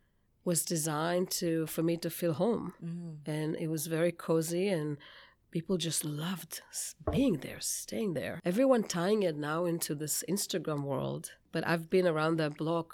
was 0.44 0.64
designed 0.64 1.30
to 1.42 1.66
for 1.66 1.82
me 1.82 1.96
to 1.98 2.10
feel 2.10 2.34
home, 2.44 2.72
Mm. 2.82 3.16
and 3.36 3.56
it 3.64 3.68
was 3.68 3.86
very 3.86 4.12
cozy 4.12 4.68
and. 4.68 4.96
People 5.58 5.78
just 5.78 6.04
loved 6.04 6.62
being 7.10 7.38
there, 7.38 7.60
staying 7.60 8.14
there. 8.14 8.34
Everyone 8.44 8.84
tying 8.84 9.24
it 9.24 9.36
now 9.36 9.64
into 9.72 9.96
this 9.96 10.22
Instagram 10.28 10.82
world. 10.84 11.32
But 11.50 11.66
I've 11.66 11.90
been 11.90 12.06
around 12.06 12.36
that 12.36 12.56
block 12.56 12.88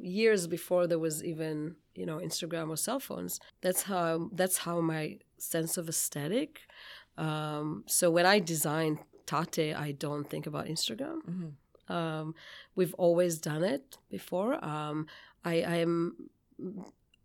years 0.00 0.48
before 0.48 0.88
there 0.88 0.98
was 0.98 1.22
even, 1.22 1.76
you 1.94 2.04
know, 2.06 2.18
Instagram 2.18 2.68
or 2.68 2.76
cell 2.76 2.98
phones. 2.98 3.38
That's 3.64 3.82
how 3.84 4.28
that's 4.40 4.58
how 4.66 4.80
my 4.80 5.04
sense 5.42 5.76
of 5.76 5.88
aesthetic. 5.88 6.60
Um, 7.16 7.84
so 7.86 8.10
when 8.10 8.26
I 8.26 8.38
design 8.38 8.98
Tatte, 9.26 9.74
I 9.76 9.92
don't 9.92 10.28
think 10.28 10.46
about 10.46 10.66
Instagram. 10.66 11.18
Mhm. 11.28 11.52
Um, 11.94 12.34
we've 12.76 12.94
always 12.94 13.38
done 13.38 13.64
it 13.64 13.98
before. 14.10 14.64
Um, 14.64 15.06
I, 15.44 15.62
I 15.62 15.76
am 15.76 16.30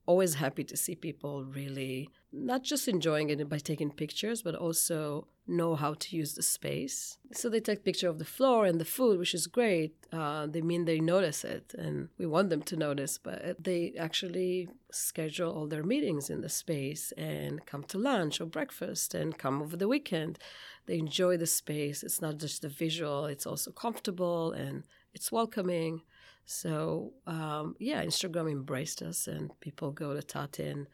always 0.06 0.36
happy 0.36 0.64
to 0.64 0.78
see 0.78 0.96
people 0.96 1.44
really 1.46 2.10
not 2.36 2.64
just 2.64 2.88
enjoying 2.88 3.30
it 3.30 3.48
by 3.50 3.58
taking 3.58 3.92
pictures, 3.92 4.42
but 4.42 4.56
also 4.56 5.28
know 5.48 5.76
how 5.76 5.94
to 5.94 6.16
use 6.16 6.34
the 6.34 6.42
space. 6.42 7.18
So 7.32 7.50
they 7.50 7.60
take 7.60 7.84
picture 7.84 8.10
of 8.10 8.18
the 8.18 8.26
floor 8.26 8.66
and 8.66 8.80
the 8.80 8.86
food, 8.86 9.20
which 9.20 9.34
is 9.34 9.48
great. 9.48 9.96
Uh, 10.12 10.48
they 10.48 10.62
mean 10.62 10.86
they 10.86 11.00
notice 11.00 11.44
it, 11.44 11.74
and 11.78 12.10
we 12.18 12.26
want 12.26 12.50
them 12.50 12.62
to 12.64 12.76
notice. 12.76 13.18
But 13.18 13.64
they 13.64 13.94
actually 13.98 14.70
schedule 14.92 15.52
all 15.52 15.68
their 15.68 15.84
meetings 15.84 16.30
in 16.30 16.42
the 16.42 16.50
space 16.50 17.12
and 17.14 17.66
come 17.66 17.84
to 17.86 17.98
lunch 17.98 18.42
or 18.42 18.46
breakfast 18.46 19.14
and 19.14 19.38
come 19.38 19.62
over 19.62 19.78
the 19.78 19.88
weekend. 19.88 20.40
They 20.88 20.98
enjoy 20.98 21.38
the 21.38 21.48
space. 21.48 22.04
It's 22.04 22.22
not 22.22 22.38
just 22.38 22.62
the 22.62 22.70
visual; 22.70 23.26
it's 23.26 23.46
also 23.48 23.72
comfortable 23.72 24.52
and 24.52 24.84
it's 25.14 25.32
welcoming. 25.32 26.02
So 26.46 27.14
um, 27.26 27.76
yeah, 27.80 28.04
Instagram 28.04 28.52
embraced 28.52 29.02
us, 29.02 29.28
and 29.28 29.58
people 29.60 29.92
go 29.92 30.14
to 30.14 30.22
Tatte 30.22 30.60
and 30.60 30.88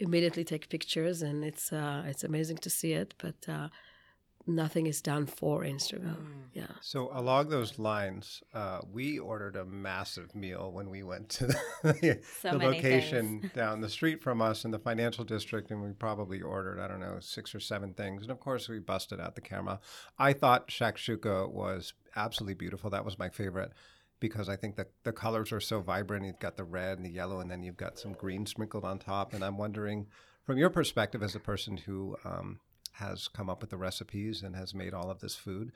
immediately 0.00 0.44
take 0.44 0.68
pictures, 0.68 1.22
and 1.22 1.44
it's 1.44 1.72
uh, 1.72 2.02
it's 2.06 2.24
amazing 2.24 2.58
to 2.58 2.70
see 2.70 2.92
it. 2.92 3.14
But 3.18 3.48
uh, 3.48 3.68
nothing 4.48 4.86
is 4.86 5.02
done 5.02 5.26
for 5.26 5.62
Instagram. 5.62 6.16
Yeah. 6.54 6.66
So 6.80 7.10
along 7.12 7.50
those 7.50 7.78
lines, 7.78 8.42
uh, 8.54 8.80
we 8.90 9.18
ordered 9.18 9.56
a 9.56 9.64
massive 9.64 10.34
meal 10.34 10.72
when 10.72 10.88
we 10.88 11.02
went 11.02 11.28
to 11.30 11.46
the, 11.46 12.20
So 12.40 12.52
the 12.52 12.58
location 12.58 13.40
things. 13.40 13.52
down 13.54 13.80
the 13.80 13.88
street 13.90 14.22
from 14.22 14.40
us 14.40 14.64
in 14.64 14.70
the 14.70 14.78
financial 14.78 15.24
district, 15.24 15.70
and 15.70 15.82
we 15.82 15.92
probably 15.92 16.40
ordered 16.40 16.80
I 16.80 16.88
don't 16.88 17.00
know 17.00 17.18
six 17.20 17.54
or 17.54 17.60
seven 17.60 17.92
things, 17.94 18.22
and 18.22 18.30
of 18.30 18.40
course 18.40 18.68
we 18.68 18.78
busted 18.78 19.20
out 19.20 19.34
the 19.34 19.40
camera. 19.40 19.80
I 20.18 20.32
thought 20.32 20.68
shakshuka 20.68 21.50
was 21.50 21.92
absolutely 22.16 22.54
beautiful. 22.54 22.90
That 22.90 23.04
was 23.04 23.18
my 23.18 23.28
favorite 23.28 23.72
because 24.20 24.48
I 24.48 24.56
think 24.56 24.76
the 24.76 24.86
the 25.04 25.12
colors 25.12 25.52
are 25.52 25.60
so 25.60 25.80
vibrant. 25.80 26.26
You've 26.26 26.38
got 26.38 26.56
the 26.56 26.64
red 26.64 26.98
and 26.98 27.06
the 27.06 27.10
yellow, 27.10 27.40
and 27.40 27.50
then 27.50 27.62
you've 27.62 27.76
got 27.76 27.98
some 27.98 28.12
green 28.12 28.46
sprinkled 28.46 28.84
on 28.84 28.98
top. 28.98 29.32
And 29.34 29.44
I'm 29.44 29.58
wondering, 29.58 30.06
from 30.44 30.58
your 30.58 30.70
perspective 30.70 31.22
as 31.22 31.34
a 31.34 31.40
person 31.40 31.76
who 31.76 32.16
um, 32.24 32.60
has 32.92 33.28
come 33.28 33.48
up 33.50 33.60
with 33.60 33.70
the 33.70 33.76
recipes 33.76 34.42
and 34.42 34.56
has 34.56 34.74
made 34.74 34.94
all 34.94 35.10
of 35.10 35.20
this 35.20 35.36
food, 35.36 35.72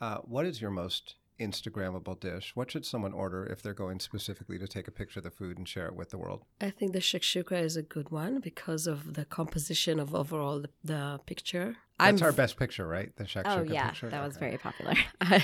uh, 0.00 0.18
what 0.18 0.44
is 0.46 0.60
your 0.60 0.70
most 0.70 1.14
Instagrammable 1.40 2.18
dish? 2.18 2.52
What 2.54 2.70
should 2.70 2.86
someone 2.86 3.12
order 3.12 3.44
if 3.46 3.60
they're 3.62 3.74
going 3.74 4.00
specifically 4.00 4.58
to 4.58 4.66
take 4.66 4.88
a 4.88 4.90
picture 4.90 5.20
of 5.20 5.24
the 5.24 5.30
food 5.30 5.58
and 5.58 5.68
share 5.68 5.86
it 5.86 5.94
with 5.94 6.08
the 6.10 6.16
world? 6.18 6.44
I 6.60 6.70
think 6.70 6.92
the 6.92 6.98
shakshuka 6.98 7.52
is 7.62 7.76
a 7.76 7.82
good 7.82 8.10
one 8.10 8.40
because 8.40 8.86
of 8.86 9.14
the 9.14 9.24
composition 9.26 10.00
of 10.00 10.14
overall 10.14 10.60
the, 10.60 10.70
the 10.82 11.20
picture. 11.26 11.76
That's 11.98 12.22
I'm 12.22 12.26
our 12.26 12.32
best 12.32 12.56
picture, 12.58 12.86
right? 12.86 13.14
The 13.16 13.24
shakshuka 13.24 13.58
Oh, 13.58 13.62
yeah. 13.62 13.88
picture. 13.88 14.08
That 14.10 14.24
was 14.24 14.36
very 14.38 14.56
popular. 14.58 14.94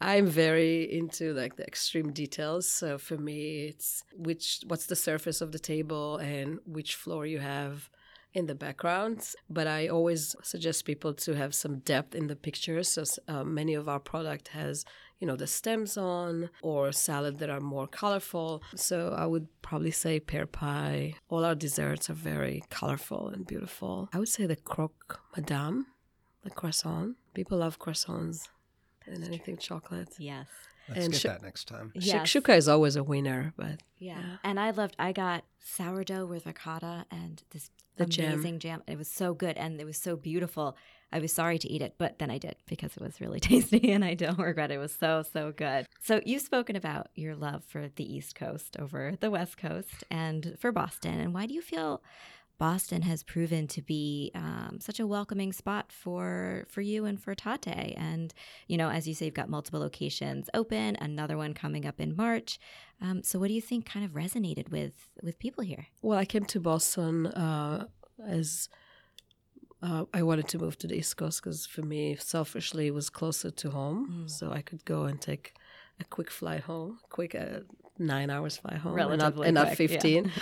I'm 0.00 0.26
very 0.26 0.92
into 0.92 1.32
like 1.34 1.56
the 1.56 1.66
extreme 1.66 2.12
details. 2.12 2.68
So 2.68 2.98
for 2.98 3.16
me, 3.16 3.66
it's 3.66 4.04
which 4.16 4.60
what's 4.66 4.86
the 4.86 4.96
surface 4.96 5.40
of 5.40 5.52
the 5.52 5.58
table 5.58 6.18
and 6.18 6.58
which 6.66 6.94
floor 6.94 7.26
you 7.26 7.40
have 7.40 7.90
in 8.34 8.46
the 8.46 8.54
background. 8.54 9.34
But 9.50 9.66
I 9.66 9.88
always 9.88 10.36
suggest 10.42 10.84
people 10.84 11.14
to 11.14 11.34
have 11.34 11.54
some 11.54 11.80
depth 11.80 12.14
in 12.14 12.28
the 12.28 12.36
pictures. 12.36 12.88
So 12.88 13.04
uh, 13.26 13.44
many 13.44 13.74
of 13.74 13.88
our 13.88 13.98
product 13.98 14.48
has 14.48 14.84
you 15.18 15.26
know 15.26 15.36
the 15.36 15.48
stems 15.48 15.96
on 15.96 16.48
or 16.62 16.92
salad 16.92 17.38
that 17.38 17.50
are 17.50 17.60
more 17.60 17.88
colorful. 17.88 18.62
So 18.76 19.14
I 19.16 19.26
would 19.26 19.48
probably 19.62 19.90
say 19.90 20.20
pear 20.20 20.46
pie. 20.46 21.14
All 21.28 21.44
our 21.44 21.56
desserts 21.56 22.08
are 22.08 22.14
very 22.14 22.62
colorful 22.70 23.28
and 23.28 23.46
beautiful. 23.46 24.08
I 24.12 24.18
would 24.20 24.28
say 24.28 24.46
the 24.46 24.56
croque 24.56 25.18
madame, 25.36 25.86
the 26.44 26.50
croissant. 26.50 27.16
People 27.34 27.58
love 27.58 27.78
croissants. 27.78 28.48
And 29.12 29.24
anything 29.24 29.56
chocolate. 29.56 30.08
Yes. 30.18 30.46
Let's 30.88 31.00
And 31.04 31.12
get 31.12 31.20
sh- 31.20 31.24
that 31.24 31.42
next 31.42 31.68
time. 31.68 31.92
Yes. 31.94 32.30
Shakshuka 32.30 32.56
is 32.56 32.66
always 32.68 32.96
a 32.96 33.02
winner, 33.04 33.52
but 33.56 33.82
Yeah. 33.98 34.18
Yeah. 34.18 34.36
And 34.44 34.58
I 34.58 34.70
loved 34.70 34.96
I 34.98 35.12
got 35.12 35.44
sourdough 35.58 36.26
with 36.26 36.46
ricotta 36.46 37.04
and 37.10 37.42
this 37.50 37.70
The 37.96 38.06
jam. 38.06 38.32
amazing 38.34 38.58
jam. 38.60 38.82
It 38.86 38.96
was 38.96 39.08
so 39.10 39.34
good 39.34 39.56
and 39.58 39.78
it 39.80 39.84
was 39.84 39.98
so 39.98 40.16
beautiful. 40.16 40.76
I 41.12 41.18
was 41.20 41.32
sorry 41.32 41.58
to 41.58 41.68
eat 41.70 41.80
it, 41.82 41.94
but 41.98 42.18
then 42.18 42.30
I 42.30 42.36
did 42.38 42.56
because 42.66 42.96
it 42.96 43.02
was 43.02 43.20
really 43.20 43.40
tasty 43.50 43.92
and 43.92 44.02
I 44.04 44.14
don't 44.14 44.38
regret 44.38 44.70
it. 44.70 44.74
It 44.74 44.78
was 44.78 44.94
so, 44.94 45.22
so 45.30 45.52
good. 45.52 45.86
So 46.02 46.20
you've 46.24 46.42
spoken 46.42 46.74
about 46.76 47.08
your 47.14 47.34
love 47.34 47.64
for 47.64 47.88
the 47.96 48.04
East 48.16 48.34
Coast 48.34 48.76
over 48.78 49.14
the 49.20 49.30
West 49.30 49.56
Coast 49.58 50.04
and 50.10 50.56
for 50.58 50.72
Boston. 50.72 51.18
And 51.20 51.34
why 51.34 51.44
do 51.46 51.52
you 51.54 51.62
feel 51.62 52.02
Boston 52.58 53.02
has 53.02 53.22
proven 53.22 53.66
to 53.68 53.80
be 53.82 54.30
um, 54.34 54.78
such 54.80 54.98
a 55.00 55.06
welcoming 55.06 55.52
spot 55.52 55.92
for 55.92 56.64
for 56.68 56.80
you 56.80 57.04
and 57.04 57.20
for 57.22 57.34
Tatte. 57.34 57.94
And 57.96 58.34
you 58.66 58.76
know, 58.76 58.90
as 58.90 59.06
you 59.06 59.14
say, 59.14 59.26
you've 59.26 59.34
got 59.34 59.48
multiple 59.48 59.80
locations 59.80 60.50
open. 60.54 60.96
Another 61.00 61.36
one 61.36 61.54
coming 61.54 61.86
up 61.86 62.00
in 62.00 62.16
March. 62.16 62.58
Um, 63.00 63.22
so, 63.22 63.38
what 63.38 63.48
do 63.48 63.54
you 63.54 63.60
think 63.62 63.86
kind 63.86 64.04
of 64.04 64.12
resonated 64.12 64.70
with 64.70 65.08
with 65.22 65.38
people 65.38 65.62
here? 65.64 65.86
Well, 66.02 66.18
I 66.18 66.24
came 66.24 66.44
to 66.46 66.60
Boston 66.60 67.26
uh, 67.28 67.86
as 68.26 68.68
uh, 69.82 70.04
I 70.12 70.22
wanted 70.24 70.48
to 70.48 70.58
move 70.58 70.76
to 70.78 70.88
the 70.88 70.96
East 70.96 71.16
Coast 71.16 71.40
because 71.42 71.64
for 71.64 71.82
me, 71.82 72.16
selfishly, 72.16 72.88
it 72.88 72.94
was 72.94 73.08
closer 73.10 73.50
to 73.52 73.70
home, 73.70 74.24
Mm. 74.24 74.30
so 74.30 74.50
I 74.50 74.62
could 74.62 74.84
go 74.84 75.04
and 75.04 75.20
take 75.20 75.54
a 76.00 76.04
quick 76.04 76.30
flight 76.30 76.62
home, 76.62 76.98
quick 77.10 77.34
uh, 77.36 77.60
nine 77.98 78.30
hours 78.30 78.56
flight 78.56 78.78
home, 78.78 78.98
and 78.98 79.08
not, 79.18 79.18
Relatively 79.18 79.46
and 79.48 79.54
not 79.54 79.66
quick, 79.68 79.78
yeah. 79.78 79.86
fifteen. 79.86 80.32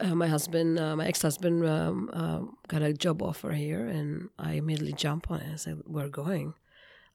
uh, 0.00 0.14
my 0.14 0.26
husband, 0.26 0.78
uh, 0.78 0.96
my 0.96 1.06
ex-husband, 1.06 1.66
um, 1.66 2.10
um, 2.12 2.56
got 2.68 2.82
a 2.82 2.92
job 2.92 3.22
offer 3.22 3.52
here, 3.52 3.86
and 3.86 4.28
I 4.38 4.52
immediately 4.52 4.92
jumped 4.92 5.30
on 5.30 5.40
it. 5.40 5.52
I 5.52 5.56
said, 5.56 5.82
"We're 5.86 6.08
going." 6.08 6.54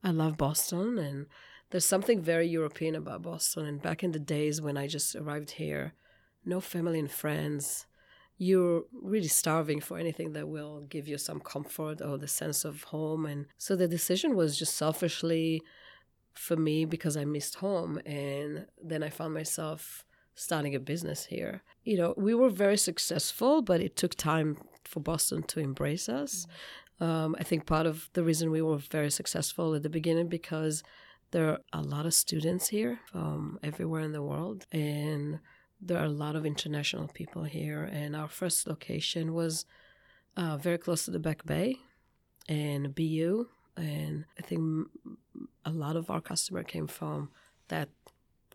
I 0.03 0.09
love 0.11 0.35
Boston, 0.37 0.97
and 0.97 1.27
there's 1.69 1.85
something 1.85 2.21
very 2.21 2.47
European 2.47 2.95
about 2.95 3.21
Boston. 3.21 3.65
And 3.65 3.81
back 3.81 4.03
in 4.03 4.11
the 4.11 4.19
days 4.19 4.59
when 4.61 4.77
I 4.77 4.87
just 4.87 5.15
arrived 5.15 5.51
here, 5.51 5.93
no 6.43 6.59
family 6.59 6.99
and 6.99 7.11
friends, 7.11 7.85
you're 8.37 8.85
really 8.91 9.27
starving 9.27 9.79
for 9.79 9.99
anything 9.99 10.33
that 10.33 10.47
will 10.47 10.81
give 10.89 11.07
you 11.07 11.19
some 11.19 11.39
comfort 11.39 12.01
or 12.01 12.17
the 12.17 12.27
sense 12.27 12.65
of 12.65 12.83
home. 12.85 13.27
And 13.27 13.45
so 13.57 13.75
the 13.75 13.87
decision 13.87 14.35
was 14.35 14.57
just 14.57 14.75
selfishly 14.75 15.61
for 16.33 16.55
me 16.55 16.85
because 16.85 17.17
I 17.17 17.25
missed 17.25 17.55
home. 17.55 17.99
And 18.05 18.65
then 18.81 19.03
I 19.03 19.09
found 19.09 19.33
myself 19.33 20.05
starting 20.35 20.75
a 20.75 20.79
business 20.79 21.25
here. 21.25 21.63
You 21.83 21.97
know, 21.97 22.13
we 22.17 22.33
were 22.33 22.49
very 22.49 22.77
successful, 22.77 23.61
but 23.61 23.81
it 23.81 23.95
took 23.95 24.15
time 24.15 24.57
for 24.85 24.99
Boston 24.99 25.43
to 25.43 25.59
embrace 25.59 26.09
us. 26.09 26.47
Um, 26.99 27.35
I 27.39 27.43
think 27.43 27.65
part 27.65 27.85
of 27.85 28.09
the 28.13 28.23
reason 28.23 28.51
we 28.51 28.61
were 28.61 28.77
very 28.77 29.09
successful 29.09 29.73
at 29.73 29.83
the 29.83 29.89
beginning 29.89 30.27
because 30.29 30.83
there 31.31 31.49
are 31.49 31.59
a 31.73 31.81
lot 31.81 32.05
of 32.05 32.13
students 32.13 32.67
here 32.67 32.99
from 33.11 33.57
everywhere 33.63 34.01
in 34.01 34.11
the 34.11 34.21
world, 34.21 34.67
and 34.71 35.39
there 35.79 35.97
are 35.97 36.05
a 36.05 36.09
lot 36.09 36.35
of 36.35 36.45
international 36.45 37.07
people 37.07 37.43
here. 37.43 37.83
And 37.83 38.15
our 38.15 38.27
first 38.27 38.67
location 38.67 39.33
was 39.33 39.65
uh, 40.37 40.57
very 40.57 40.77
close 40.77 41.05
to 41.05 41.11
the 41.11 41.19
Back 41.19 41.45
Bay 41.45 41.77
and 42.47 42.93
BU, 42.93 43.47
and 43.77 44.25
I 44.37 44.41
think 44.41 44.87
a 45.65 45.71
lot 45.71 45.95
of 45.95 46.09
our 46.09 46.21
customer 46.21 46.63
came 46.63 46.87
from 46.87 47.29
that 47.67 47.89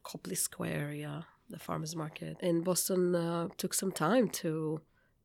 Copley 0.03 0.35
Square 0.35 0.79
area, 0.79 1.27
the 1.49 1.59
farmers 1.59 1.97
market. 1.97 2.37
And 2.41 2.65
Boston 2.65 3.15
uh, 3.15 3.49
took 3.57 3.75
some 3.75 3.93
time 3.93 4.29
to 4.43 4.81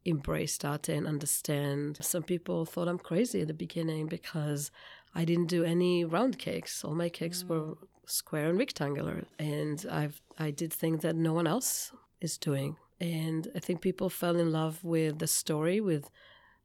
embrace 0.05 0.57
that 0.59 0.89
and 0.89 1.05
understand. 1.07 1.97
Some 2.01 2.23
people 2.23 2.65
thought 2.65 2.87
I'm 2.87 2.97
crazy 2.97 3.41
at 3.41 3.47
the 3.47 3.53
beginning 3.53 4.07
because 4.07 4.71
I 5.13 5.25
didn't 5.25 5.47
do 5.47 5.63
any 5.63 6.05
round 6.05 6.39
cakes. 6.39 6.83
All 6.83 6.95
my 6.95 7.09
cakes 7.09 7.43
were 7.43 7.75
square 8.05 8.49
and 8.49 8.57
rectangular, 8.57 9.25
and 9.37 9.85
I've 9.89 10.21
I 10.39 10.51
did 10.51 10.73
things 10.73 11.01
that 11.03 11.15
no 11.15 11.33
one 11.33 11.47
else 11.47 11.91
is 12.19 12.37
doing. 12.37 12.77
And 12.99 13.47
I 13.55 13.59
think 13.59 13.81
people 13.81 14.09
fell 14.09 14.37
in 14.37 14.51
love 14.51 14.83
with 14.83 15.19
the 15.19 15.27
story, 15.27 15.81
with 15.81 16.09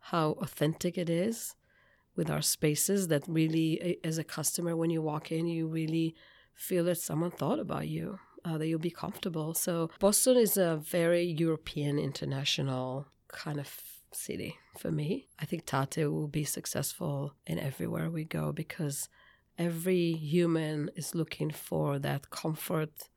how 0.01 0.33
authentic 0.41 0.97
it 0.99 1.11
is, 1.11 1.55
with 2.17 2.31
our 2.31 2.43
spaces. 2.43 3.09
That 3.09 3.25
really, 3.29 3.99
as 4.03 4.19
a 4.19 4.25
customer, 4.25 4.75
when 4.77 4.91
you 4.91 5.03
walk 5.03 5.31
in, 5.31 5.47
you 5.47 5.67
really 5.69 6.15
feel 6.55 6.85
that 6.85 6.99
someone 6.99 7.31
thought 7.31 7.59
about 7.59 7.89
you. 7.89 8.19
Uh, 8.45 8.57
that 8.59 8.69
you'll 8.69 8.79
be 8.79 8.91
comfortable. 8.91 9.55
So 9.55 9.91
Boston 9.99 10.37
is 10.37 10.57
a 10.57 10.77
very 10.77 11.25
European, 11.25 11.99
international 11.99 13.09
kind 13.27 13.59
of 13.59 13.69
city 14.13 14.57
for 14.79 14.93
me. 14.93 15.27
I 15.41 15.47
think 15.47 15.67
Tatte 15.67 16.09
will 16.09 16.29
be 16.29 16.45
successful 16.45 17.35
in 17.45 17.59
everywhere 17.59 18.09
we 18.09 18.23
go 18.23 18.53
because 18.53 19.09
every 19.59 20.13
human 20.13 20.91
is 20.95 21.13
looking 21.13 21.51
for 21.51 21.99
that 21.99 22.31
comfort, 22.31 23.09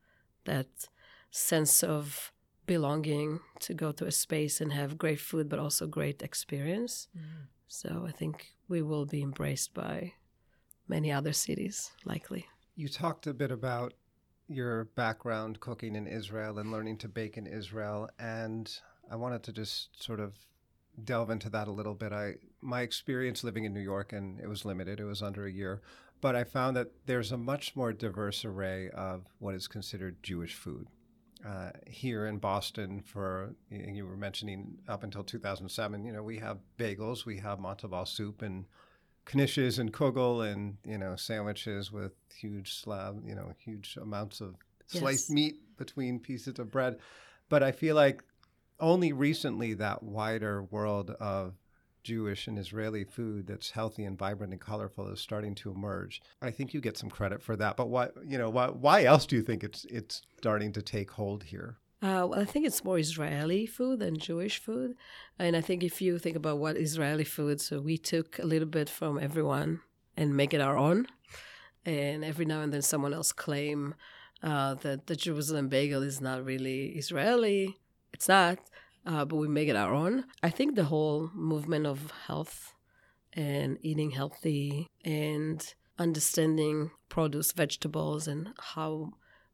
that 0.46 0.88
sense 1.30 1.84
of 1.84 2.32
belonging 2.66 3.38
to 3.60 3.72
go 3.72 3.92
to 3.92 4.06
a 4.06 4.12
space 4.12 4.60
and 4.60 4.72
have 4.72 4.98
great 4.98 5.20
food, 5.20 5.48
but 5.48 5.60
also 5.60 5.86
great 5.86 6.22
experience. 6.22 7.06
So 7.68 8.04
I 8.08 8.10
think 8.10 8.54
we 8.70 8.80
will 8.80 9.04
be 9.04 9.20
embraced 9.20 9.74
by 9.74 10.14
many 10.88 11.12
other 11.12 11.32
cities, 11.32 11.90
likely. 12.06 12.46
You 12.76 12.88
talked 12.88 13.26
a 13.26 13.34
bit 13.34 13.50
about 13.50 13.92
your 14.48 14.84
background 14.84 15.60
cooking 15.60 15.96
in 15.96 16.06
Israel 16.06 16.58
and 16.58 16.72
learning 16.72 16.98
to 16.98 17.08
bake 17.08 17.36
in 17.36 17.46
Israel, 17.46 18.08
and 18.18 18.72
I 19.10 19.16
wanted 19.16 19.42
to 19.42 19.52
just 19.52 20.02
sort 20.02 20.20
of 20.20 20.34
delve 21.04 21.30
into 21.30 21.50
that 21.50 21.68
a 21.68 21.72
little 21.72 21.94
bit. 21.94 22.12
I 22.12 22.34
my 22.60 22.80
experience 22.82 23.44
living 23.44 23.64
in 23.64 23.74
New 23.74 23.80
York, 23.80 24.12
and 24.12 24.40
it 24.40 24.48
was 24.48 24.64
limited; 24.64 25.00
it 25.00 25.04
was 25.04 25.22
under 25.22 25.46
a 25.46 25.52
year, 25.52 25.82
but 26.20 26.36
I 26.36 26.44
found 26.44 26.76
that 26.76 26.92
there's 27.06 27.32
a 27.32 27.36
much 27.36 27.74
more 27.76 27.92
diverse 27.92 28.44
array 28.44 28.88
of 28.90 29.26
what 29.38 29.54
is 29.54 29.66
considered 29.66 30.22
Jewish 30.22 30.54
food. 30.54 30.86
Uh, 31.46 31.70
here 31.86 32.26
in 32.26 32.36
Boston, 32.38 33.00
for 33.00 33.54
you 33.70 34.06
were 34.06 34.16
mentioning 34.16 34.76
up 34.88 35.02
until 35.04 35.24
2007, 35.24 36.04
you 36.04 36.12
know, 36.12 36.22
we 36.22 36.38
have 36.38 36.58
bagels, 36.78 37.24
we 37.24 37.38
have 37.38 37.58
matzo 37.58 38.06
soup, 38.06 38.42
and 38.42 38.66
knishes 39.26 39.78
and 39.78 39.92
kugel 39.92 40.50
and 40.50 40.76
you 40.84 40.98
know 40.98 41.14
sandwiches 41.14 41.92
with 41.92 42.12
huge 42.34 42.74
slab 42.74 43.22
you 43.24 43.34
know 43.34 43.52
huge 43.64 43.96
amounts 44.00 44.40
of 44.40 44.56
sliced 44.86 45.28
Yes. 45.28 45.30
meat 45.30 45.76
between 45.76 46.18
pieces 46.18 46.58
of 46.58 46.70
bread 46.70 46.96
but 47.48 47.62
i 47.62 47.70
feel 47.70 47.94
like 47.94 48.24
only 48.80 49.12
recently 49.12 49.74
that 49.74 50.02
wider 50.02 50.64
world 50.64 51.10
of 51.20 51.54
jewish 52.02 52.46
and 52.46 52.58
israeli 52.58 53.04
food 53.04 53.46
that's 53.46 53.70
healthy 53.70 54.04
and 54.04 54.18
vibrant 54.18 54.52
and 54.52 54.60
colorful 54.60 55.08
is 55.08 55.20
starting 55.20 55.54
to 55.54 55.70
emerge 55.70 56.20
i 56.42 56.50
think 56.50 56.72
you 56.72 56.80
get 56.80 56.96
some 56.96 57.10
credit 57.10 57.42
for 57.42 57.56
that 57.56 57.76
but 57.76 57.88
why 57.88 58.08
you 58.26 58.38
know 58.38 58.50
why, 58.50 58.66
why 58.68 59.04
else 59.04 59.26
do 59.26 59.36
you 59.36 59.42
think 59.42 59.62
it's 59.62 59.84
it's 59.86 60.22
starting 60.38 60.72
to 60.72 60.82
take 60.82 61.10
hold 61.12 61.44
here 61.44 61.76
Uh, 62.02 62.24
well, 62.28 62.40
I 62.40 62.46
think 62.46 62.64
it's 62.66 62.82
more 62.88 62.98
Israeli 62.98 63.66
food 63.66 63.96
than 64.02 64.16
Jewish 64.28 64.56
food. 64.66 64.90
And 65.38 65.52
I 65.60 65.60
think 65.60 65.82
if 65.82 66.00
you 66.04 66.18
think 66.18 66.36
about 66.42 66.58
what 66.62 66.78
Israeli 66.88 67.24
food, 67.36 67.60
so 67.60 67.74
we 67.90 67.96
took 67.98 68.38
a 68.38 68.46
little 68.52 68.70
bit 68.78 68.88
from 68.98 69.12
everyone 69.28 69.70
and 70.16 70.34
make 70.40 70.52
it 70.56 70.62
our 70.68 70.78
own. 70.86 70.98
And 71.84 72.24
every 72.24 72.46
now 72.52 72.60
and 72.62 72.72
then 72.72 72.82
someone 72.82 73.14
else 73.18 73.32
claim 73.32 73.94
uh, 74.42 74.72
that 74.84 75.08
the 75.08 75.16
Jerusalem 75.24 75.68
bagel 75.68 76.02
is 76.02 76.18
not 76.28 76.38
really 76.52 76.80
Israeli. 77.02 77.78
It's 78.14 78.28
not, 78.28 78.58
uh, 79.06 79.24
but 79.24 79.36
we 79.36 79.48
make 79.48 79.68
it 79.68 79.76
our 79.76 79.94
own. 79.94 80.24
I 80.42 80.50
think 80.50 80.74
the 80.74 80.84
whole 80.84 81.30
movement 81.34 81.86
of 81.86 82.10
health 82.26 82.74
and 83.32 83.78
eating 83.82 84.10
healthy 84.10 84.88
and 85.04 85.74
understanding 85.98 86.90
produce, 87.08 87.52
vegetables, 87.52 88.26
and 88.26 88.50
how 88.58 89.12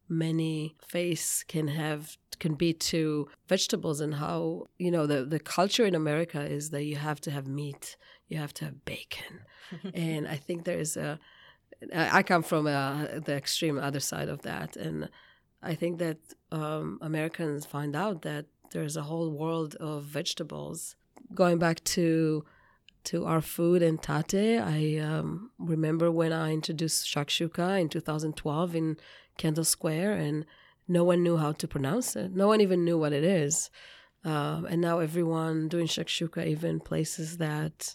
many 0.09 0.77
face 0.87 1.43
can 1.43 1.69
have 1.69 2.17
can 2.39 2.55
be 2.55 2.73
to 2.73 3.27
vegetables 3.49 4.01
and 4.01 4.15
how 4.15 4.67
you 4.79 4.91
know 4.91 5.07
the 5.07 5.25
the 5.25 5.41
culture 5.41 5.85
in 5.85 5.95
America 5.95 6.41
is 6.43 6.71
that 6.71 6.85
you 6.85 6.97
have 6.97 7.21
to 7.21 7.31
have 7.31 7.47
meat, 7.47 7.97
you 8.29 8.39
have 8.39 8.55
to 8.55 8.65
have 8.67 8.85
bacon, 8.85 9.41
and 9.95 10.27
I 10.29 10.37
think 10.37 10.65
there 10.65 10.79
is 10.79 10.97
a 10.97 11.19
I 11.95 12.23
come 12.23 12.43
from 12.43 12.67
uh 12.67 13.21
the 13.25 13.35
extreme 13.35 13.79
other 13.79 14.01
side 14.01 14.29
of 14.29 14.43
that, 14.43 14.77
and 14.77 15.09
I 15.63 15.75
think 15.75 15.99
that 15.99 16.19
um, 16.53 16.99
Americans 17.01 17.67
find 17.67 17.97
out 17.97 18.23
that 18.23 18.47
there's 18.71 18.97
a 18.97 19.03
whole 19.03 19.31
world 19.31 19.75
of 19.77 20.05
vegetables. 20.05 20.97
Going 21.35 21.59
back 21.59 21.83
to 21.85 22.45
to 23.05 23.25
our 23.25 23.41
food 23.41 23.83
and 23.83 24.03
Tatte, 24.03 24.61
I 24.61 24.99
um, 24.99 25.51
remember 25.59 26.11
when 26.11 26.33
I 26.33 26.53
introduced 26.53 27.07
shakshuka 27.07 27.81
in 27.81 27.89
2012 27.89 28.75
in 28.75 28.97
Kendall 29.39 29.65
Square, 29.65 30.15
and 30.15 30.45
no 30.89 31.05
one 31.05 31.23
knew 31.23 31.37
how 31.37 31.53
to 31.53 31.69
pronounce 31.69 32.17
it. 32.17 32.35
No 32.35 32.49
one 32.49 32.61
even 32.61 32.85
knew 32.85 32.99
what 32.99 33.13
it 33.13 33.23
is. 33.23 33.71
Um, 34.25 34.67
and 34.67 34.81
now 34.81 34.99
everyone 34.99 35.69
doing 35.69 35.87
shakshuka, 35.87 36.45
even 36.47 36.81
places 36.81 37.39
that 37.39 37.95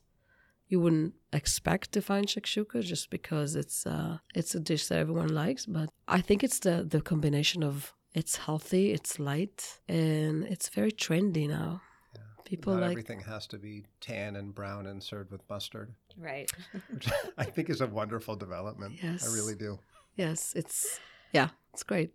you 0.69 0.79
wouldn't 0.79 1.13
expect 1.33 1.91
to 1.91 2.01
find 2.01 2.25
shakshuka, 2.27 2.81
just 2.81 3.09
because 3.09 3.57
it's 3.57 3.85
uh, 3.85 4.19
it's 4.33 4.55
a 4.55 4.59
dish 4.59 4.87
that 4.87 4.99
everyone 4.99 5.33
likes. 5.33 5.65
But 5.65 5.89
I 6.07 6.21
think 6.21 6.41
it's 6.43 6.59
the 6.59 6.85
the 6.87 7.01
combination 7.01 7.63
of 7.63 7.93
it's 8.13 8.35
healthy, 8.37 8.91
it's 8.91 9.19
light, 9.19 9.79
and 9.87 10.43
it's 10.45 10.69
very 10.69 10.91
trendy 10.91 11.47
now. 11.47 11.81
Yeah. 12.15 12.21
People 12.45 12.73
not 12.73 12.81
like 12.81 12.91
everything 12.91 13.21
has 13.21 13.47
to 13.47 13.57
be 13.57 13.85
tan 14.01 14.35
and 14.35 14.53
brown 14.53 14.85
and 14.87 15.01
served 15.01 15.31
with 15.31 15.41
mustard 15.49 15.93
Right. 16.17 16.51
which 16.91 17.09
I 17.37 17.45
think 17.45 17.69
is 17.69 17.81
a 17.81 17.87
wonderful 17.87 18.35
development. 18.35 18.99
Yes. 19.01 19.27
I 19.29 19.33
really 19.33 19.55
do. 19.55 19.79
Yes, 20.15 20.53
it's 20.55 20.99
yeah, 21.31 21.49
it's 21.73 21.83
great. 21.83 22.11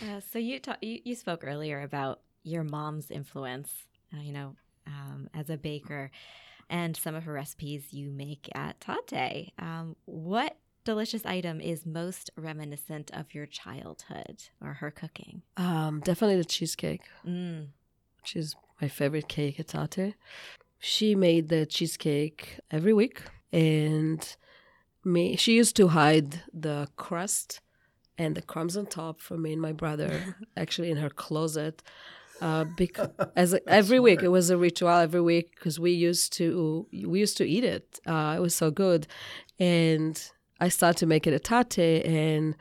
Uh, 0.00 0.20
so 0.20 0.38
you, 0.38 0.58
ta- 0.60 0.78
you 0.80 1.00
you 1.04 1.14
spoke 1.14 1.44
earlier 1.44 1.82
about 1.82 2.20
your 2.42 2.64
mom's 2.64 3.10
influence, 3.10 3.70
uh, 4.14 4.20
you 4.20 4.32
know, 4.32 4.56
um, 4.86 5.28
as 5.34 5.50
a 5.50 5.58
baker, 5.58 6.10
and 6.70 6.96
some 6.96 7.14
of 7.14 7.24
her 7.24 7.32
recipes 7.32 7.92
you 7.92 8.10
make 8.10 8.48
at 8.54 8.80
Tatte. 8.80 9.52
Um, 9.58 9.96
what 10.06 10.56
delicious 10.92 11.26
item 11.26 11.60
is 11.60 11.84
most 11.84 12.30
reminiscent 12.48 13.10
of 13.20 13.34
your 13.34 13.44
childhood 13.44 14.36
or 14.64 14.72
her 14.80 14.90
cooking? 14.90 15.42
Um, 15.58 16.00
definitely 16.00 16.38
the 16.38 16.46
cheesecake, 16.56 17.02
Mm. 17.26 17.68
which 18.18 18.32
is 18.34 18.56
my 18.80 18.88
favorite 18.88 19.28
cake 19.28 19.60
at 19.60 19.68
Tatte. 19.68 20.14
She 20.78 21.14
made 21.14 21.44
the 21.50 21.66
cheesecake 21.66 22.58
every 22.70 22.94
week, 22.94 23.16
and 23.52 24.20
me. 25.04 25.36
She 25.36 25.52
used 25.62 25.76
to 25.76 25.88
hide 25.88 26.30
the 26.66 26.88
crust 26.96 27.60
and 28.16 28.34
the 28.34 28.42
crumbs 28.50 28.74
on 28.80 28.86
top 28.86 29.20
for 29.20 29.36
me 29.36 29.52
and 29.52 29.60
my 29.60 29.72
brother, 29.82 30.12
actually 30.56 30.90
in 30.90 30.96
her 31.04 31.10
closet. 31.10 31.82
Uh, 32.40 32.64
because 32.82 33.10
as 33.36 33.52
a, 33.52 33.60
every 33.68 34.00
week 34.00 34.22
it 34.22 34.32
was 34.38 34.48
a 34.48 34.56
ritual 34.56 34.96
every 35.08 35.20
week 35.20 35.48
because 35.54 35.78
we 35.78 35.90
used 35.90 36.32
to 36.38 36.86
we 37.12 37.18
used 37.20 37.36
to 37.36 37.44
eat 37.44 37.64
it. 37.76 38.00
Uh, 38.06 38.32
it 38.38 38.40
was 38.40 38.54
so 38.54 38.70
good, 38.70 39.06
and 39.58 40.14
I 40.60 40.68
started 40.68 40.98
to 40.98 41.06
make 41.06 41.26
it 41.26 41.32
a 41.34 41.38
Tatte, 41.38 42.04
and 42.04 42.56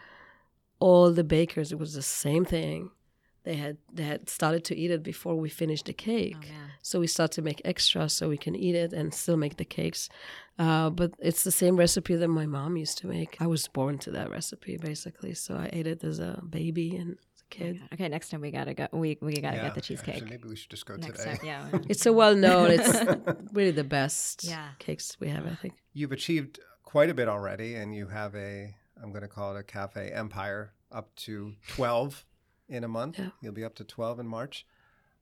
all 0.79 1.11
the 1.11 1.23
bakers 1.23 1.71
it 1.71 1.79
was 1.79 1.93
the 1.93 2.01
same 2.01 2.45
thing. 2.45 2.91
They 3.43 3.55
had 3.55 3.77
they 3.93 4.03
had 4.03 4.29
started 4.29 4.63
to 4.65 4.75
eat 4.75 4.91
it 4.91 5.03
before 5.03 5.35
we 5.35 5.49
finished 5.49 5.85
the 5.85 5.93
cake. 5.93 6.35
Oh. 6.51 6.69
So 6.81 6.99
we 6.99 7.07
start 7.07 7.31
to 7.33 7.41
make 7.41 7.61
extra 7.65 8.09
so 8.09 8.27
we 8.29 8.37
can 8.37 8.55
eat 8.55 8.75
it 8.75 8.91
and 8.93 9.13
still 9.13 9.37
make 9.37 9.55
the 9.57 9.65
cakes. 9.65 10.09
Uh, 10.59 10.89
but 10.89 11.13
it's 11.19 11.43
the 11.43 11.51
same 11.51 11.77
recipe 11.77 12.15
that 12.15 12.27
my 12.27 12.45
mom 12.45 12.75
used 12.77 12.97
to 12.99 13.07
make. 13.07 13.37
I 13.41 13.47
was 13.47 13.67
born 13.69 13.97
to 13.99 14.11
that 14.11 14.29
recipe 14.29 14.77
basically, 14.77 15.33
so 15.33 15.55
I 15.55 15.69
ate 15.71 15.87
it 15.87 16.03
as 16.03 16.19
a 16.19 16.41
baby 16.49 16.95
and 16.97 17.11
as 17.35 17.41
a 17.41 17.45
kid. 17.49 17.79
Okay, 17.93 18.09
next 18.09 18.29
time 18.31 18.41
we 18.41 18.51
gotta 18.51 18.73
go. 18.73 18.87
We 18.91 19.17
we 19.21 19.33
gotta 19.35 19.55
Yeah, 19.57 19.63
get 19.63 19.73
the 19.75 19.79
actually, 19.79 19.95
cheesecake. 19.97 20.29
maybe 20.29 20.49
we 20.49 20.55
should 20.57 20.69
just 20.69 20.85
go 20.85 20.95
next 20.97 21.19
today. 21.19 21.37
time, 21.37 21.45
yeah. 21.45 21.69
It's 21.87 22.01
so 22.01 22.11
well 22.11 22.35
known. 22.35 22.71
It's 22.71 22.91
really 23.53 23.71
the 23.71 23.85
best 23.85 24.43
Yeah. 24.43 24.69
cakes 24.79 25.15
we 25.21 25.29
have, 25.29 25.47
I 25.47 25.55
think. 25.55 25.75
You've 25.93 26.11
achieved 26.11 26.59
quite 26.87 27.09
a 27.09 27.13
bit 27.13 27.27
already, 27.27 27.75
and 27.75 27.93
you 27.93 28.07
have 28.07 28.33
a, 28.33 28.73
I'm 29.03 29.09
going 29.09 29.21
to 29.21 29.27
call 29.27 29.53
it 29.53 29.59
a 29.59 29.63
cafe 29.63 30.09
empire 30.09 30.71
up 30.89 31.13
to 31.17 31.51
12 31.67 32.23
in 32.69 32.85
a 32.85 32.87
month. 32.87 33.19
Yeah. 33.19 33.31
You'll 33.41 33.51
be 33.51 33.65
up 33.65 33.75
to 33.75 33.83
12 33.83 34.21
in 34.21 34.27
March. 34.27 34.65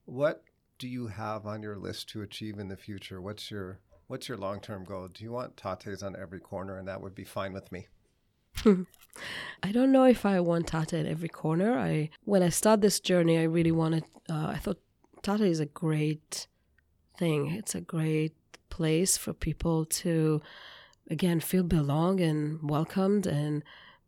What 0.06 0.44
do 0.78 0.88
you 0.88 1.08
have 1.08 1.48
on 1.48 1.64
your 1.64 1.76
list 1.76 2.08
to 2.10 2.22
achieve 2.22 2.60
in 2.60 2.68
the 2.68 2.78
future? 2.78 3.20
What's 3.20 3.50
your 3.50 3.80
What's 4.06 4.30
your 4.30 4.38
long 4.38 4.60
term 4.60 4.84
goal? 4.84 5.08
Do 5.08 5.24
you 5.24 5.32
want 5.32 5.56
Tattes 5.56 6.04
on 6.04 6.16
every 6.16 6.40
corner, 6.40 6.78
and 6.78 6.88
that 6.88 7.02
would 7.02 7.16
be 7.16 7.24
fine 7.24 7.52
with 7.52 7.72
me? 7.72 7.88
I 9.64 9.72
don't 9.72 9.92
know 9.92 10.04
if 10.04 10.24
I 10.24 10.40
want 10.42 10.68
Tatte 10.68 10.94
at 10.94 11.08
every 11.08 11.30
corner. 11.30 11.76
I 11.76 12.12
when 12.26 12.44
I 12.44 12.50
start 12.50 12.82
this 12.82 13.00
journey, 13.00 13.40
I 13.40 13.44
really 13.46 13.72
wanted. 13.72 14.04
Uh, 14.30 14.50
I 14.54 14.58
thought 14.58 14.80
Tatte 15.24 15.42
is 15.42 15.60
a 15.60 15.66
great 15.66 16.46
thing. 17.18 17.48
It's 17.48 17.74
a 17.74 17.82
great 17.82 18.36
place 18.70 19.18
for 19.18 19.34
people 19.34 19.86
to, 19.86 20.42
again, 21.10 21.40
feel 21.40 21.64
belong 21.64 22.20
and 22.20 22.60
welcomed 22.70 23.28
and 23.28 23.64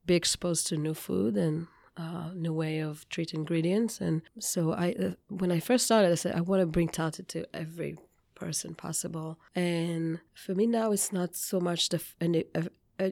be 0.05 0.15
exposed 0.15 0.67
to 0.67 0.77
new 0.77 0.93
food 0.93 1.37
and 1.37 1.67
uh, 1.97 2.31
new 2.33 2.53
way 2.53 2.79
of 2.79 3.07
treat 3.09 3.33
ingredients. 3.33 3.99
And 3.99 4.21
so 4.39 4.71
I, 4.71 4.91
uh, 4.93 5.11
when 5.29 5.51
I 5.51 5.59
first 5.59 5.85
started, 5.85 6.11
I 6.11 6.15
said 6.15 6.35
I 6.35 6.41
want 6.41 6.61
to 6.61 6.65
bring 6.65 6.89
Tatte 6.89 7.27
to 7.27 7.45
every 7.55 7.97
person 8.35 8.75
possible. 8.75 9.39
And 9.55 10.19
for 10.33 10.53
me 10.53 10.67
now, 10.67 10.91
it's 10.91 11.11
not 11.11 11.35
so 11.35 11.59
much 11.59 11.89
the 11.89 12.01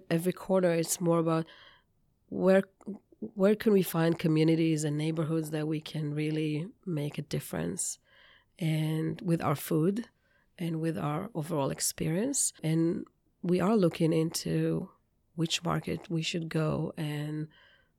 every 0.09 0.33
corner. 0.33 0.71
It's 0.71 1.01
more 1.01 1.19
about 1.19 1.45
where 2.29 2.63
where 3.33 3.55
can 3.55 3.73
we 3.73 3.81
find 3.81 4.19
communities 4.19 4.83
and 4.83 4.97
neighborhoods 4.97 5.49
that 5.49 5.67
we 5.67 5.79
can 5.79 6.13
really 6.13 6.67
make 6.85 7.17
a 7.17 7.23
difference, 7.23 7.97
and 8.59 9.19
with 9.21 9.41
our 9.41 9.55
food, 9.55 10.07
and 10.59 10.79
with 10.79 10.97
our 10.97 11.29
overall 11.33 11.71
experience. 11.71 12.53
And 12.61 13.05
we 13.45 13.61
are 13.61 13.77
looking 13.77 14.11
into 14.11 14.89
which 15.35 15.63
market 15.63 16.09
we 16.09 16.23
should 16.23 16.49
go 16.49 16.93
and 16.97 17.47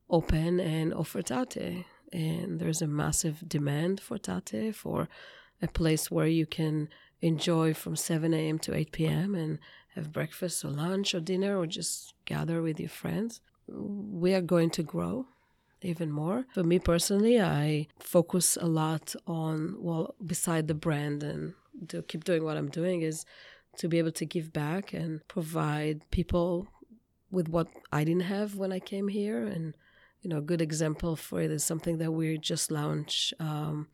open 0.09 0.59
and 0.59 0.93
offer 0.93 1.21
Tatte. 1.21 1.85
And 2.11 2.59
there's 2.59 2.81
a 2.81 2.87
massive 2.87 3.47
demand 3.47 4.01
for 4.01 4.17
Tatte 4.17 4.75
for 4.75 5.07
a 5.61 5.67
place 5.67 6.11
where 6.11 6.27
you 6.27 6.45
can 6.45 6.89
enjoy 7.21 7.73
from 7.73 7.95
7 7.95 8.33
a.m. 8.33 8.59
to 8.59 8.75
8 8.75 8.91
p.m. 8.91 9.35
and 9.35 9.59
have 9.95 10.11
breakfast 10.11 10.65
or 10.65 10.69
lunch 10.69 11.15
or 11.15 11.21
dinner 11.21 11.57
or 11.57 11.65
just 11.65 12.13
gather 12.25 12.61
with 12.61 12.77
your 12.77 12.89
friends. 12.89 13.39
We 13.67 14.33
are 14.33 14.41
going 14.41 14.71
to 14.71 14.83
grow 14.83 15.27
even 15.81 16.11
more. 16.11 16.45
For 16.53 16.63
me 16.63 16.77
personally, 16.77 17.41
I 17.41 17.87
focus 17.99 18.57
a 18.59 18.65
lot 18.67 19.15
on, 19.25 19.77
well, 19.79 20.13
beside 20.25 20.67
the 20.67 20.73
brand 20.73 21.23
and 21.23 21.53
to 21.87 22.01
keep 22.01 22.25
doing 22.25 22.43
what 22.43 22.57
I'm 22.57 22.69
doing 22.69 23.01
is 23.01 23.25
to 23.77 23.87
be 23.87 23.97
able 23.97 24.11
to 24.13 24.25
give 24.25 24.51
back 24.53 24.93
and 24.93 25.25
provide 25.27 26.09
people 26.11 26.67
with 27.31 27.47
what 27.49 27.67
I 27.91 28.03
didn't 28.03 28.23
have 28.23 28.55
when 28.55 28.71
I 28.71 28.79
came 28.79 29.07
here. 29.07 29.45
And, 29.45 29.73
you 30.21 30.29
know, 30.29 30.37
a 30.37 30.41
good 30.41 30.61
example 30.61 31.15
for 31.15 31.41
it 31.41 31.51
is 31.51 31.63
something 31.63 31.97
that 31.99 32.11
we 32.11 32.37
just 32.37 32.71
launched. 32.71 33.33
Um, 33.39 33.87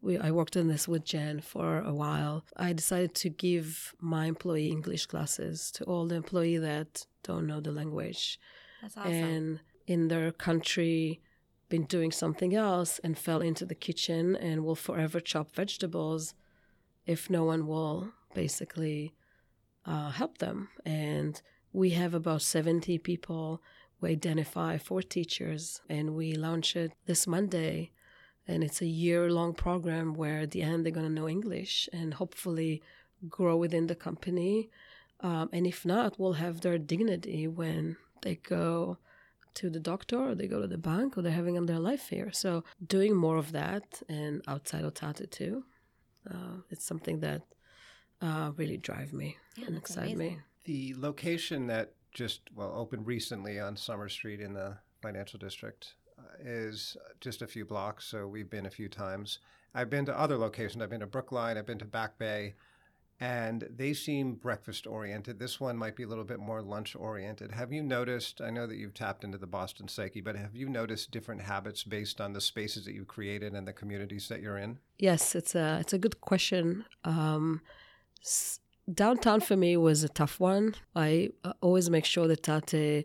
we, 0.00 0.18
I 0.18 0.30
worked 0.30 0.56
on 0.56 0.68
this 0.68 0.86
with 0.86 1.04
Jen 1.04 1.40
for 1.40 1.80
a 1.80 1.94
while. 1.94 2.44
I 2.56 2.72
decided 2.72 3.14
to 3.16 3.30
give 3.30 3.94
my 4.00 4.26
employee 4.26 4.68
English 4.68 5.06
classes 5.06 5.70
to 5.72 5.84
all 5.84 6.06
the 6.06 6.16
employee 6.16 6.58
that 6.58 7.06
don't 7.22 7.46
know 7.46 7.60
the 7.60 7.72
language 7.72 8.38
That's 8.82 8.96
awesome. 8.98 9.12
and 9.12 9.60
in 9.86 10.08
their 10.08 10.30
country 10.30 11.20
been 11.70 11.84
doing 11.84 12.12
something 12.12 12.54
else 12.54 13.00
and 13.02 13.18
fell 13.18 13.40
into 13.40 13.64
the 13.64 13.74
kitchen 13.74 14.36
and 14.36 14.62
will 14.62 14.74
forever 14.76 15.20
chop 15.20 15.50
vegetables 15.54 16.34
if 17.06 17.30
no 17.30 17.44
one 17.44 17.66
will 17.66 18.10
basically 18.34 19.14
uh, 19.86 20.10
help 20.10 20.38
them. 20.38 20.68
And 20.84 21.40
we 21.72 21.90
have 21.90 22.14
about 22.14 22.42
70 22.42 22.98
people. 22.98 23.62
We 24.00 24.10
identify 24.10 24.78
four 24.78 25.02
teachers 25.02 25.80
and 25.88 26.14
we 26.14 26.34
launch 26.34 26.76
it 26.76 26.92
this 27.06 27.26
Monday. 27.26 27.90
And 28.46 28.62
it's 28.62 28.82
a 28.82 28.86
year 28.86 29.30
long 29.30 29.54
program 29.54 30.14
where 30.14 30.40
at 30.40 30.50
the 30.50 30.62
end 30.62 30.84
they're 30.84 30.92
going 30.92 31.06
to 31.06 31.12
know 31.12 31.28
English 31.28 31.88
and 31.92 32.14
hopefully 32.14 32.82
grow 33.28 33.56
within 33.56 33.86
the 33.86 33.94
company. 33.94 34.70
Um, 35.20 35.48
and 35.52 35.66
if 35.66 35.86
not, 35.86 36.18
we'll 36.18 36.34
have 36.34 36.60
their 36.60 36.78
dignity 36.78 37.48
when 37.48 37.96
they 38.22 38.36
go 38.36 38.98
to 39.54 39.70
the 39.70 39.80
doctor 39.80 40.18
or 40.18 40.34
they 40.34 40.48
go 40.48 40.60
to 40.60 40.66
the 40.66 40.78
bank 40.78 41.16
or 41.16 41.22
they're 41.22 41.32
having 41.32 41.64
their 41.66 41.78
life 41.78 42.08
here. 42.08 42.30
So 42.32 42.64
doing 42.84 43.14
more 43.14 43.36
of 43.36 43.52
that 43.52 44.02
and 44.08 44.42
outside 44.46 44.84
of 44.84 44.94
Tatte 44.94 45.30
too, 45.30 45.64
uh, 46.28 46.56
it's 46.70 46.84
something 46.84 47.20
that 47.20 47.42
uh, 48.24 48.50
really 48.56 48.76
drive 48.78 49.12
me 49.12 49.36
Yeah, 49.56 49.66
and 49.66 49.76
that's 49.76 49.90
excite 49.90 50.16
me. 50.16 50.38
The 50.64 50.94
location 50.96 51.66
that 51.68 51.92
just 52.12 52.40
well 52.54 52.72
opened 52.74 53.06
recently 53.06 53.60
on 53.60 53.76
Summer 53.76 54.08
Street 54.08 54.40
in 54.40 54.54
the 54.54 54.78
financial 55.02 55.38
district 55.38 55.94
uh, 56.18 56.22
is 56.40 56.96
just 57.20 57.42
a 57.42 57.46
few 57.46 57.64
blocks, 57.64 58.04
so 58.06 58.26
we've 58.26 58.48
been 58.50 58.66
a 58.66 58.70
few 58.70 58.88
times. 58.88 59.38
I've 59.74 59.90
been 59.90 60.06
to 60.06 60.18
other 60.18 60.38
locations. 60.38 60.82
I've 60.82 60.90
been 60.90 61.00
to 61.00 61.06
Brookline. 61.06 61.58
I've 61.58 61.66
been 61.66 61.80
to 61.80 61.84
Back 61.84 62.16
Bay, 62.18 62.54
and 63.20 63.68
they 63.76 63.92
seem 63.92 64.34
breakfast 64.34 64.86
oriented. 64.86 65.38
This 65.38 65.60
one 65.60 65.76
might 65.76 65.96
be 65.96 66.04
a 66.04 66.06
little 66.08 66.24
bit 66.24 66.38
more 66.40 66.62
lunch 66.62 66.94
oriented. 66.96 67.52
Have 67.52 67.72
you 67.72 67.82
noticed? 67.82 68.40
I 68.40 68.50
know 68.50 68.66
that 68.66 68.76
you've 68.76 68.94
tapped 68.94 69.24
into 69.24 69.38
the 69.38 69.46
Boston 69.46 69.88
psyche, 69.88 70.20
but 70.20 70.36
have 70.36 70.54
you 70.54 70.68
noticed 70.68 71.10
different 71.10 71.42
habits 71.42 71.84
based 71.84 72.20
on 72.20 72.32
the 72.32 72.40
spaces 72.40 72.84
that 72.84 72.94
you've 72.94 73.08
created 73.08 73.52
and 73.54 73.66
the 73.68 73.72
communities 73.72 74.28
that 74.28 74.40
you're 74.40 74.58
in? 74.58 74.78
Yes, 74.98 75.34
it's 75.34 75.54
a 75.54 75.78
it's 75.80 75.92
a 75.92 75.98
good 75.98 76.20
question. 76.20 76.84
Um, 77.04 77.60
s- 77.64 77.83
downtown 78.92 79.40
for 79.40 79.56
me 79.56 79.76
was 79.76 80.04
a 80.04 80.08
tough 80.08 80.40
one. 80.40 80.74
I 80.94 81.30
always 81.60 81.90
make 81.90 82.04
sure 82.04 82.26
that 82.28 82.42
Tatte, 82.42 83.04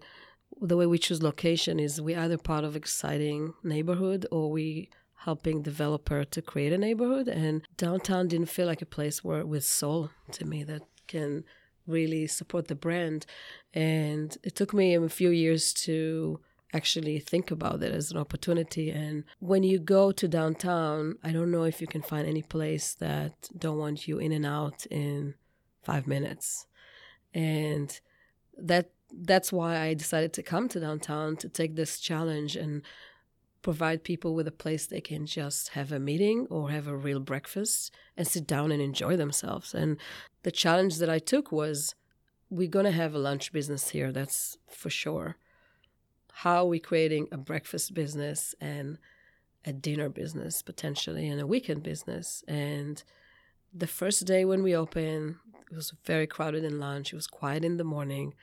the 0.61 0.77
way 0.77 0.85
we 0.85 0.97
choose 0.97 1.23
location 1.23 1.79
is 1.79 2.01
we 2.01 2.15
either 2.15 2.37
part 2.37 2.63
of 2.63 2.75
exciting 2.75 3.53
neighborhood 3.63 4.25
or 4.31 4.51
we 4.51 4.89
helping 5.15 5.61
developer 5.61 6.23
to 6.23 6.41
create 6.41 6.73
a 6.73 6.77
neighborhood. 6.77 7.27
And 7.27 7.67
downtown 7.77 8.27
didn't 8.27 8.49
feel 8.49 8.67
like 8.67 8.81
a 8.81 8.85
place 8.85 9.23
where 9.23 9.45
with 9.45 9.65
soul 9.65 10.09
to 10.31 10.45
me 10.45 10.63
that 10.63 10.83
can 11.07 11.43
really 11.87 12.27
support 12.27 12.67
the 12.67 12.75
brand. 12.75 13.25
And 13.73 14.37
it 14.43 14.55
took 14.55 14.73
me 14.73 14.95
a 14.95 15.09
few 15.09 15.29
years 15.29 15.73
to 15.85 16.39
actually 16.73 17.19
think 17.19 17.51
about 17.51 17.81
it 17.81 17.91
as 17.91 18.11
an 18.11 18.17
opportunity. 18.17 18.91
And 18.91 19.23
when 19.39 19.63
you 19.63 19.79
go 19.79 20.11
to 20.11 20.27
downtown, 20.27 21.17
I 21.23 21.31
don't 21.31 21.51
know 21.51 21.63
if 21.63 21.81
you 21.81 21.87
can 21.87 22.01
find 22.01 22.27
any 22.27 22.43
place 22.43 22.93
that 22.95 23.49
don't 23.57 23.77
want 23.77 24.07
you 24.07 24.19
in 24.19 24.31
and 24.31 24.45
out 24.45 24.85
in 24.87 25.35
five 25.81 26.07
minutes. 26.07 26.67
And 27.33 27.99
that 28.57 28.91
that's 29.11 29.51
why 29.51 29.79
I 29.79 29.95
decided 29.95 30.33
to 30.33 30.43
come 30.43 30.69
to 30.69 30.79
downtown 30.79 31.35
to 31.37 31.49
take 31.49 31.75
this 31.75 31.99
challenge 31.99 32.55
and 32.55 32.83
provide 33.61 34.03
people 34.03 34.35
with 34.35 34.47
a 34.47 34.51
place 34.51 34.85
they 34.85 35.01
can 35.01 35.25
just 35.25 35.69
have 35.69 35.91
a 35.91 35.99
meeting 35.99 36.47
or 36.49 36.69
have 36.69 36.87
a 36.87 36.95
real 36.95 37.19
breakfast 37.19 37.91
and 38.15 38.27
sit 38.27 38.47
down 38.47 38.71
and 38.71 38.81
enjoy 38.81 39.17
themselves. 39.17 39.73
And 39.73 39.97
the 40.43 40.51
challenge 40.51 40.97
that 40.97 41.09
I 41.09 41.19
took 41.19 41.51
was 41.51 41.95
we're 42.49 42.69
going 42.69 42.85
to 42.85 42.91
have 42.91 43.13
a 43.13 43.19
lunch 43.19 43.51
business 43.51 43.89
here, 43.89 44.11
that's 44.11 44.57
for 44.67 44.89
sure. 44.89 45.37
How 46.33 46.63
are 46.63 46.65
we 46.65 46.79
creating 46.79 47.27
a 47.31 47.37
breakfast 47.37 47.93
business 47.93 48.55
and 48.61 48.97
a 49.65 49.73
dinner 49.73 50.09
business 50.09 50.61
potentially 50.61 51.27
and 51.27 51.41
a 51.41 51.47
weekend 51.47 51.83
business? 51.83 52.43
And 52.47 53.03
the 53.73 53.87
first 53.87 54.25
day 54.25 54.45
when 54.45 54.63
we 54.63 54.75
opened, 54.75 55.35
it 55.71 55.75
was 55.75 55.93
very 56.05 56.27
crowded 56.27 56.63
in 56.63 56.79
lunch. 56.79 57.13
It 57.13 57.15
was 57.15 57.27
quiet 57.27 57.63
in 57.63 57.77
the 57.77 57.83
morning. 57.83 58.33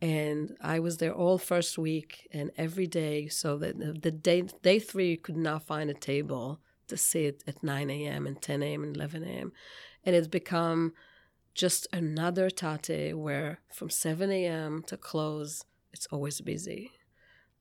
And 0.00 0.56
I 0.60 0.78
was 0.78 0.98
there 0.98 1.12
all 1.12 1.38
first 1.38 1.76
week 1.76 2.28
and 2.32 2.52
every 2.56 2.86
day. 2.86 3.28
So 3.28 3.58
that 3.58 4.02
the 4.02 4.10
day, 4.10 4.42
day 4.62 4.78
three, 4.78 5.16
could 5.16 5.36
not 5.36 5.66
find 5.66 5.90
a 5.90 5.94
table 5.94 6.60
to 6.86 6.96
sit 6.96 7.42
at 7.46 7.62
9 7.62 7.90
a.m. 7.90 8.26
and 8.26 8.40
10 8.40 8.62
a.m. 8.62 8.82
and 8.84 8.96
11 8.96 9.24
a.m. 9.24 9.52
And 10.04 10.14
it's 10.14 10.28
become 10.28 10.92
just 11.54 11.88
another 11.92 12.50
Tatte 12.50 13.16
where 13.16 13.60
from 13.72 13.90
7 13.90 14.30
a.m. 14.30 14.84
to 14.86 14.96
close, 14.96 15.64
it's 15.92 16.06
always 16.06 16.40
busy. 16.40 16.92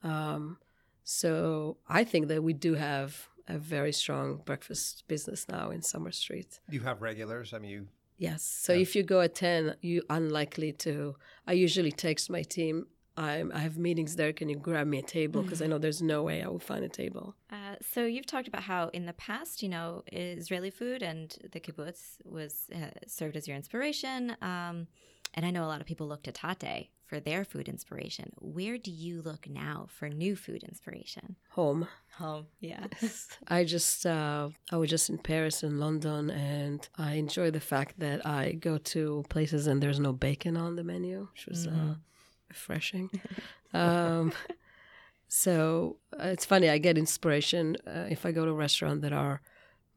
Um, 0.08 0.58
so 1.04 1.78
I 1.88 2.04
think 2.04 2.28
that 2.28 2.44
we 2.44 2.54
do 2.54 2.74
have 2.76 3.30
a 3.48 3.58
very 3.58 3.94
strong 3.94 4.28
breakfast 4.50 5.04
business 5.08 5.48
now 5.48 5.70
in 5.76 5.82
Summer 5.82 6.12
Street. 6.12 6.60
You 6.70 6.82
have 6.82 7.02
regulars. 7.02 7.54
I 7.54 7.60
mean, 7.60 7.72
you. 7.72 7.88
Yes. 8.18 8.42
So 8.44 8.74
Yeah. 8.74 8.82
if 8.86 8.96
you 8.96 9.04
go 9.04 9.22
at 9.22 9.36
10, 9.36 9.76
you 9.82 10.02
unlikely 10.10 10.72
to. 10.86 11.16
I 11.46 11.54
usually 11.54 11.92
text 11.92 12.30
my 12.30 12.44
team. 12.58 12.88
I'm, 13.16 13.52
I 13.54 13.60
have 13.60 13.78
meetings 13.78 14.16
there. 14.16 14.32
Can 14.34 14.48
you 14.50 14.58
grab 14.58 14.86
me 14.88 15.00
a 15.00 15.08
table? 15.20 15.42
Because 15.46 15.62
I 15.62 15.68
know 15.68 15.78
there's 15.80 16.02
no 16.02 16.20
way 16.24 16.44
I 16.44 16.48
will 16.48 16.60
find 16.72 16.84
a 16.84 16.90
table. 16.90 17.36
Uh, 17.52 17.76
so 17.92 18.00
you've 18.06 18.26
talked 18.34 18.48
about 18.48 18.64
how 18.64 18.90
in 18.90 19.06
the 19.06 19.14
past, 19.14 19.64
you 19.64 19.70
know, 19.70 20.04
Israeli 20.12 20.70
food 20.70 21.02
and 21.02 21.36
the 21.54 21.60
kibbutz 21.60 22.02
was 22.26 22.54
uh, 22.76 22.92
served 23.08 23.36
as 23.38 23.48
your 23.48 23.56
inspiration. 23.58 24.36
Um, 24.42 24.88
and 25.34 25.46
I 25.46 25.52
know 25.52 25.64
a 25.64 25.68
lot 25.68 25.82
of 25.82 25.88
people 25.88 26.08
look 26.08 26.24
to 26.24 26.32
Tatte 26.32 26.90
for 27.08 27.20
their 27.20 27.46
food 27.46 27.70
inspiration. 27.70 28.32
Where 28.40 28.78
do 28.78 28.92
you 28.92 29.22
look 29.22 29.48
now 29.50 29.88
for 29.90 30.10
new 30.10 30.36
food 30.36 30.64
inspiration? 30.64 31.38
Home. 31.52 31.88
Home, 32.18 32.48
yes. 32.60 33.30
I 33.48 33.64
just 33.64 34.06
uh, 34.06 34.50
I 34.72 34.78
was 34.78 34.90
just 34.90 35.10
in 35.10 35.18
Paris 35.18 35.64
and 35.64 35.80
London, 35.80 36.30
and 36.30 36.88
I 36.98 37.14
enjoy 37.14 37.52
the 37.52 37.60
fact 37.60 38.00
that 38.00 38.26
I 38.26 38.52
go 38.54 38.78
to 38.78 39.24
places 39.30 39.68
and 39.68 39.82
there's 39.82 40.00
no 40.00 40.12
bacon 40.14 40.58
on 40.58 40.76
the 40.76 40.84
menu, 40.84 41.28
which 41.34 41.48
was 41.48 41.68
uh, 41.68 41.96
refreshing. 42.50 43.10
um, 43.74 44.34
so 45.28 45.98
uh, 46.14 46.28
it's 46.28 46.46
funny. 46.46 46.70
I 46.70 46.78
get 46.78 46.98
inspiration 46.98 47.78
uh, 47.88 48.08
if 48.10 48.26
I 48.26 48.32
go 48.32 48.46
to 48.46 48.52
a 48.52 48.56
restaurant 48.56 49.02
that 49.02 49.14
are 49.14 49.42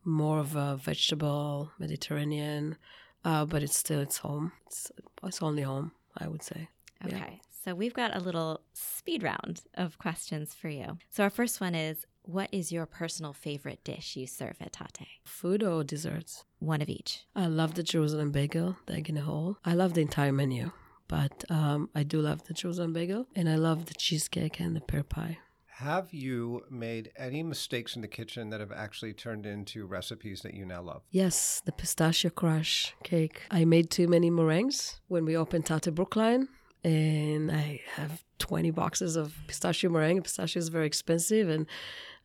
more 0.04 0.38
of 0.38 0.56
a 0.56 0.76
vegetable 0.76 1.72
Mediterranean, 1.78 2.76
uh, 3.24 3.44
but 3.44 3.62
it's 3.62 3.76
still 3.76 4.00
it's 4.00 4.18
home. 4.18 4.52
It's 4.66 4.90
it's 5.22 5.42
only 5.42 5.62
home, 5.62 5.92
I 6.16 6.28
would 6.28 6.42
say. 6.42 6.68
Yeah. 7.06 7.16
Okay. 7.16 7.40
So 7.64 7.74
we've 7.74 7.94
got 7.94 8.16
a 8.16 8.20
little 8.20 8.62
speed 8.72 9.22
round 9.22 9.62
of 9.74 9.98
questions 9.98 10.54
for 10.54 10.68
you. 10.68 10.96
So 11.10 11.22
our 11.24 11.30
first 11.30 11.60
one 11.60 11.74
is 11.74 12.06
what 12.22 12.48
is 12.52 12.72
your 12.72 12.86
personal 12.86 13.32
favorite 13.32 13.84
dish 13.84 14.16
you 14.16 14.26
serve 14.26 14.56
at 14.60 14.72
Tatte? 14.72 15.06
Food 15.24 15.62
or 15.62 15.84
desserts? 15.84 16.44
One 16.58 16.80
of 16.80 16.88
each. 16.88 17.24
I 17.34 17.46
love 17.46 17.74
the 17.74 17.82
Jerusalem 17.82 18.30
bagel, 18.30 18.76
the 18.86 18.94
egg 18.94 19.10
in 19.10 19.16
a 19.16 19.22
hole. 19.22 19.58
I 19.64 19.74
love 19.74 19.94
the 19.94 20.00
entire 20.00 20.32
menu, 20.32 20.70
but 21.08 21.44
um, 21.50 21.90
I 21.94 22.02
do 22.02 22.20
love 22.20 22.44
the 22.44 22.54
Jerusalem 22.54 22.92
bagel, 22.92 23.26
and 23.34 23.48
I 23.48 23.56
love 23.56 23.86
the 23.86 23.94
cheesecake 23.94 24.60
and 24.60 24.74
the 24.74 24.80
pear 24.80 25.02
pie. 25.02 25.38
Have 25.80 26.12
you 26.12 26.66
made 26.68 27.10
any 27.16 27.42
mistakes 27.42 27.96
in 27.96 28.02
the 28.02 28.08
kitchen 28.08 28.50
that 28.50 28.60
have 28.60 28.70
actually 28.70 29.14
turned 29.14 29.46
into 29.46 29.86
recipes 29.86 30.42
that 30.42 30.52
you 30.52 30.66
now 30.66 30.82
love? 30.82 31.00
Yes, 31.10 31.62
the 31.64 31.72
pistachio 31.72 32.30
crush 32.30 32.94
cake. 33.02 33.44
I 33.50 33.64
made 33.64 33.88
too 33.88 34.06
many 34.06 34.28
meringues 34.28 35.00
when 35.08 35.24
we 35.24 35.38
opened 35.38 35.64
Tatte 35.64 35.94
Brookline, 35.94 36.48
and 36.84 37.50
I 37.50 37.80
have 37.94 38.22
20 38.40 38.70
boxes 38.72 39.16
of 39.16 39.34
pistachio 39.46 39.88
meringue. 39.88 40.20
Pistachio 40.20 40.60
is 40.60 40.68
very 40.68 40.86
expensive, 40.86 41.48
and 41.48 41.66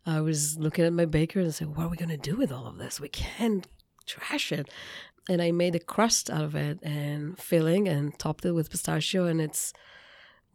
I 0.06 0.20
was 0.20 0.60
looking 0.60 0.84
at 0.84 0.92
my 0.92 1.06
baker 1.06 1.40
and 1.40 1.56
said, 1.56 1.78
"What 1.78 1.86
are 1.86 1.90
we 1.90 1.96
going 1.96 2.10
to 2.10 2.18
do 2.18 2.36
with 2.36 2.52
all 2.52 2.68
of 2.68 2.78
this? 2.78 3.00
We 3.00 3.08
can't 3.08 3.66
trash 4.06 4.52
it." 4.52 4.68
And 5.30 5.42
I 5.42 5.54
made 5.54 5.76
a 5.76 5.80
crust 5.80 6.30
out 6.30 6.44
of 6.44 6.56
it 6.56 6.80
and 6.84 7.40
filling 7.40 7.88
and 7.88 8.20
topped 8.20 8.44
it 8.44 8.52
with 8.52 8.70
pistachio, 8.70 9.28
and 9.28 9.40
it's 9.40 9.72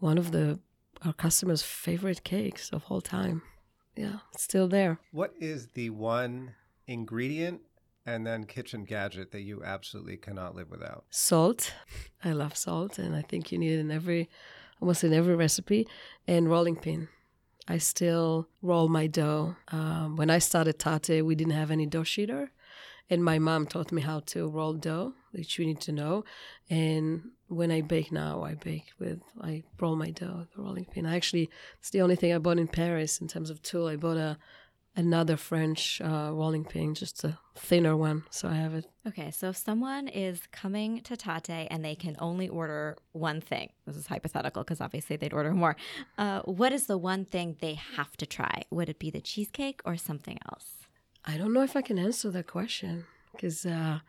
one 0.00 0.18
of 0.18 0.32
the 0.32 0.60
our 1.04 1.12
customers' 1.12 1.62
favorite 1.62 2.24
cakes 2.24 2.70
of 2.70 2.84
all 2.88 3.00
time. 3.00 3.42
Yeah, 3.96 4.18
it's 4.32 4.42
still 4.44 4.68
there. 4.68 4.98
What 5.12 5.34
is 5.40 5.68
the 5.68 5.90
one 5.90 6.54
ingredient 6.86 7.60
and 8.06 8.26
then 8.26 8.44
kitchen 8.44 8.84
gadget 8.84 9.30
that 9.32 9.42
you 9.42 9.62
absolutely 9.64 10.16
cannot 10.16 10.54
live 10.54 10.70
without? 10.70 11.04
salt. 11.10 11.72
I 12.24 12.32
love 12.32 12.56
salt, 12.56 12.98
and 12.98 13.14
I 13.14 13.22
think 13.22 13.50
you 13.52 13.58
need 13.58 13.72
it 13.72 13.80
in 13.80 13.90
every, 13.90 14.28
almost 14.80 15.04
in 15.04 15.12
every 15.12 15.34
recipe. 15.36 15.86
And 16.26 16.48
rolling 16.50 16.76
pin. 16.76 17.08
I 17.68 17.78
still 17.78 18.48
roll 18.62 18.88
my 18.88 19.06
dough. 19.06 19.56
Um, 19.68 20.16
when 20.16 20.30
I 20.30 20.38
started 20.38 20.78
Tatte, 20.78 21.24
we 21.24 21.34
didn't 21.34 21.52
have 21.52 21.70
any 21.70 21.86
dough 21.86 22.02
sheeter, 22.02 22.48
and 23.08 23.24
my 23.24 23.38
mom 23.38 23.66
taught 23.66 23.92
me 23.92 24.02
how 24.02 24.20
to 24.26 24.48
roll 24.48 24.72
dough, 24.74 25.14
which 25.32 25.58
you 25.58 25.66
need 25.66 25.80
to 25.82 25.92
know. 25.92 26.24
And 26.68 27.30
when 27.50 27.70
I 27.70 27.80
bake 27.80 28.12
now, 28.12 28.42
I 28.42 28.54
bake 28.54 28.86
with 28.98 29.20
I 29.40 29.62
roll 29.80 29.96
my 29.96 30.10
dough 30.10 30.36
with 30.38 30.52
the 30.52 30.62
rolling 30.62 30.86
pin. 30.86 31.04
I 31.04 31.16
actually 31.16 31.50
it's 31.78 31.90
the 31.90 32.00
only 32.00 32.16
thing 32.16 32.32
I 32.32 32.38
bought 32.38 32.58
in 32.58 32.68
Paris 32.68 33.20
in 33.20 33.28
terms 33.28 33.50
of 33.50 33.60
tool. 33.62 33.88
I 33.88 33.96
bought 33.96 34.16
a 34.16 34.38
another 34.96 35.36
French 35.36 36.00
uh, 36.00 36.30
rolling 36.32 36.64
pin, 36.64 36.94
just 36.94 37.22
a 37.24 37.38
thinner 37.56 37.96
one, 37.96 38.24
so 38.30 38.48
I 38.48 38.54
have 38.54 38.74
it 38.74 38.86
Okay, 39.08 39.30
so 39.30 39.48
if 39.48 39.56
someone 39.56 40.08
is 40.08 40.42
coming 40.52 41.00
to 41.02 41.16
Tatte 41.16 41.66
and 41.70 41.82
they 41.82 41.94
can 41.94 42.16
only 42.18 42.48
order 42.48 42.98
one 43.12 43.40
thing, 43.40 43.70
this 43.86 43.96
is 43.96 44.06
hypothetical 44.06 44.62
because 44.62 44.80
obviously 44.80 45.16
they'd 45.16 45.32
order 45.32 45.52
more. 45.52 45.74
Uh, 46.18 46.42
what 46.42 46.72
is 46.72 46.86
the 46.86 46.98
one 46.98 47.24
thing 47.24 47.56
they 47.60 47.74
have 47.74 48.16
to 48.18 48.26
try? 48.26 48.62
Would 48.70 48.90
it 48.90 48.98
be 48.98 49.10
the 49.10 49.22
cheesecake 49.22 49.80
or 49.86 49.96
something 49.96 50.38
else? 50.50 50.86
I 51.24 51.38
don't 51.38 51.54
know 51.54 51.62
if 51.62 51.76
I 51.76 51.82
can 51.82 51.98
answer 51.98 52.30
that 52.30 52.46
question 52.46 53.06
because 53.32 53.64
uh, 53.64 54.00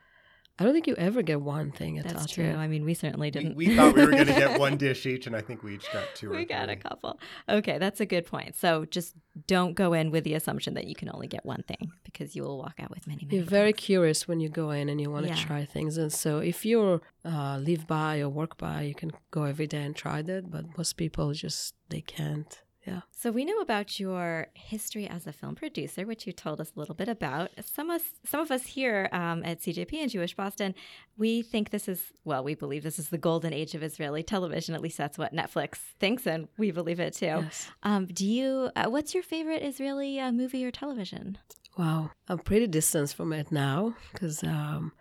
I 0.62 0.64
don't 0.64 0.74
think 0.74 0.86
you 0.88 0.96
ever 0.96 1.22
get 1.24 1.42
one 1.42 1.72
thing 1.72 1.98
at 1.98 2.06
That's 2.08 2.26
Tatte. 2.28 2.36
true. 2.36 2.54
I 2.54 2.68
mean, 2.68 2.86
we 2.86 2.94
certainly 2.94 3.32
didn't. 3.32 3.56
we 3.56 3.76
thought 3.76 3.96
we 3.96 4.06
were 4.06 4.12
going 4.12 4.28
to 4.28 4.34
get 4.34 4.60
one 4.68 4.78
dish 4.78 5.06
each, 5.08 5.26
and 5.28 5.36
I 5.36 5.42
think 5.42 5.64
we 5.64 5.74
each 5.76 5.92
got 5.92 6.04
two 6.16 6.32
or 6.32 6.36
we 6.36 6.46
got 6.46 6.70
a 6.70 6.76
couple. 6.76 7.20
Okay, 7.50 7.78
that's 7.80 8.00
a 8.00 8.06
good 8.06 8.26
point. 8.28 8.56
So 8.56 8.86
just 8.86 9.16
don't 9.48 9.74
go 9.74 9.94
in 9.94 10.12
with 10.12 10.24
the 10.24 10.36
assumption 10.36 10.76
that 10.76 10.86
you 10.86 10.94
can 10.96 11.10
only 11.12 11.28
get 11.28 11.46
one 11.46 11.64
thing 11.64 11.92
because 12.04 12.36
you 12.36 12.44
will 12.44 12.58
walk 12.60 12.76
out 12.80 12.92
with 12.92 13.08
many, 13.08 13.26
many. 13.26 13.38
You're 13.38 13.46
very 13.46 13.72
things. 13.72 13.86
curious 13.86 14.28
when 14.28 14.40
you 14.40 14.50
go 14.50 14.70
in 14.72 14.88
and 14.90 15.02
you 15.02 15.10
want 15.10 15.26
to 15.26 15.32
Yeah. 15.34 15.44
try 15.44 15.66
things, 15.66 15.98
and 15.98 16.14
so 16.14 16.40
if 16.40 16.64
you 16.66 17.02
uh, 17.26 17.58
live 17.58 17.88
by 17.88 18.20
or 18.20 18.30
work 18.30 18.58
by, 18.58 18.84
you 18.84 18.94
can 18.96 19.12
go 19.32 19.44
every 19.46 19.68
day 19.68 19.82
and 19.84 19.96
try 19.96 20.22
that. 20.22 20.52
But 20.52 20.78
most 20.78 20.94
people 20.98 21.34
just 21.34 21.74
they 21.90 22.02
can't. 22.02 22.62
Yeah, 22.86 23.02
So 23.12 23.32
we 23.32 23.46
know 23.46 23.60
about 23.60 24.00
your 24.00 24.48
history 24.56 25.08
as 25.08 25.28
a 25.28 25.32
film 25.32 25.54
producer, 25.54 26.06
which 26.06 26.26
you 26.26 26.34
told 26.34 26.60
us 26.60 26.72
a 26.76 26.80
little 26.80 26.96
bit 26.96 27.08
about. 27.08 27.52
Some 27.64 27.92
of 27.92 28.02
us, 28.02 28.08
some 28.26 28.42
of 28.42 28.50
us 28.50 28.66
here 28.66 29.08
um, 29.12 29.44
at 29.46 29.62
CJP 29.62 29.94
and 30.02 30.10
Jewish 30.10 30.36
Boston, 30.36 30.74
we 31.16 31.44
think 31.44 31.70
this 31.70 31.88
is 31.88 32.02
well, 32.26 32.44
we 32.44 32.56
believe 32.56 32.82
this 32.82 32.98
is 32.98 33.10
the 33.10 33.20
golden 33.20 33.54
age 33.54 33.76
of 33.76 33.84
Israeli 33.84 34.24
television. 34.24 34.74
At 34.74 34.82
least 34.82 34.98
that's 34.98 35.18
what 35.18 35.32
Netflix 35.32 35.76
thinks, 36.00 36.26
and 36.26 36.48
we 36.58 36.72
believe 36.72 37.00
it 37.00 37.14
too. 37.14 37.26
Yes. 37.26 37.70
Um, 37.84 38.08
do 38.08 38.26
you? 38.26 38.72
Uh, 38.76 38.90
what's 38.90 39.14
your 39.14 39.24
favorite 39.24 39.62
Israeli 39.62 40.20
uh, 40.20 40.32
movie 40.32 40.66
or 40.66 40.72
television? 40.72 41.38
Wow, 41.78 42.12
I'm 42.28 42.40
pretty 42.40 42.68
distant 42.68 43.14
from 43.14 43.32
it 43.32 43.52
now 43.52 43.96
because 44.12 44.44
um, 44.44 44.92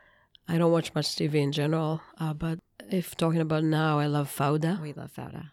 I 0.46 0.58
don't 0.58 0.70
watch 0.72 0.94
much 0.94 1.06
TV 1.16 1.36
in 1.36 1.52
general. 1.52 2.00
Uh, 2.18 2.34
but 2.34 2.58
if 2.90 3.16
talking 3.16 3.40
about 3.40 3.64
now, 3.64 3.98
I 3.98 4.06
love 4.06 4.34
Fauda. 4.34 4.80
We 4.80 4.92
love 4.92 5.12
Fauda. 5.16 5.50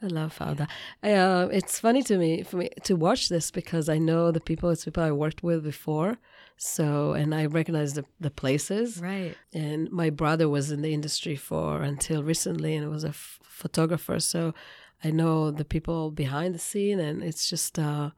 I 0.00 0.06
love 0.06 0.36
Fauda. 0.38 0.68
I, 1.02 1.12
uh, 1.14 1.48
it's 1.50 1.80
funny 1.80 2.02
to 2.04 2.18
me 2.18 2.44
for 2.44 2.58
me 2.58 2.70
to 2.84 2.94
watch 2.94 3.28
this 3.28 3.50
because 3.50 3.88
I 3.88 3.98
know 3.98 4.30
the 4.30 4.40
people. 4.40 4.70
It's 4.70 4.84
people 4.84 5.02
I 5.02 5.10
worked 5.10 5.42
with 5.42 5.64
before, 5.64 6.18
so 6.56 7.12
and 7.14 7.34
I 7.34 7.46
recognize 7.46 7.94
the 7.94 8.04
the 8.20 8.30
places. 8.30 9.00
Right. 9.00 9.36
And 9.52 9.90
my 9.90 10.10
brother 10.10 10.48
was 10.48 10.70
in 10.70 10.82
the 10.82 10.94
industry 10.94 11.34
for 11.34 11.82
until 11.82 12.22
recently, 12.22 12.76
and 12.76 12.88
was 12.88 13.04
a 13.04 13.08
f- 13.08 13.40
photographer. 13.42 14.20
So 14.20 14.54
I 15.02 15.10
know 15.10 15.50
the 15.50 15.64
people 15.64 16.12
behind 16.12 16.54
the 16.54 16.60
scene, 16.60 17.00
and 17.00 17.22
it's 17.22 17.50
just 17.50 17.76
uh, 17.78 18.10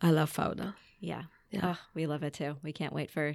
I 0.00 0.10
love 0.10 0.32
Fauda. 0.32 0.74
Yeah. 1.00 1.24
Yeah. 1.50 1.74
Oh, 1.74 1.78
we 1.92 2.06
love 2.06 2.22
it 2.22 2.32
too. 2.32 2.56
We 2.62 2.72
can't 2.72 2.94
wait 2.94 3.10
for 3.10 3.34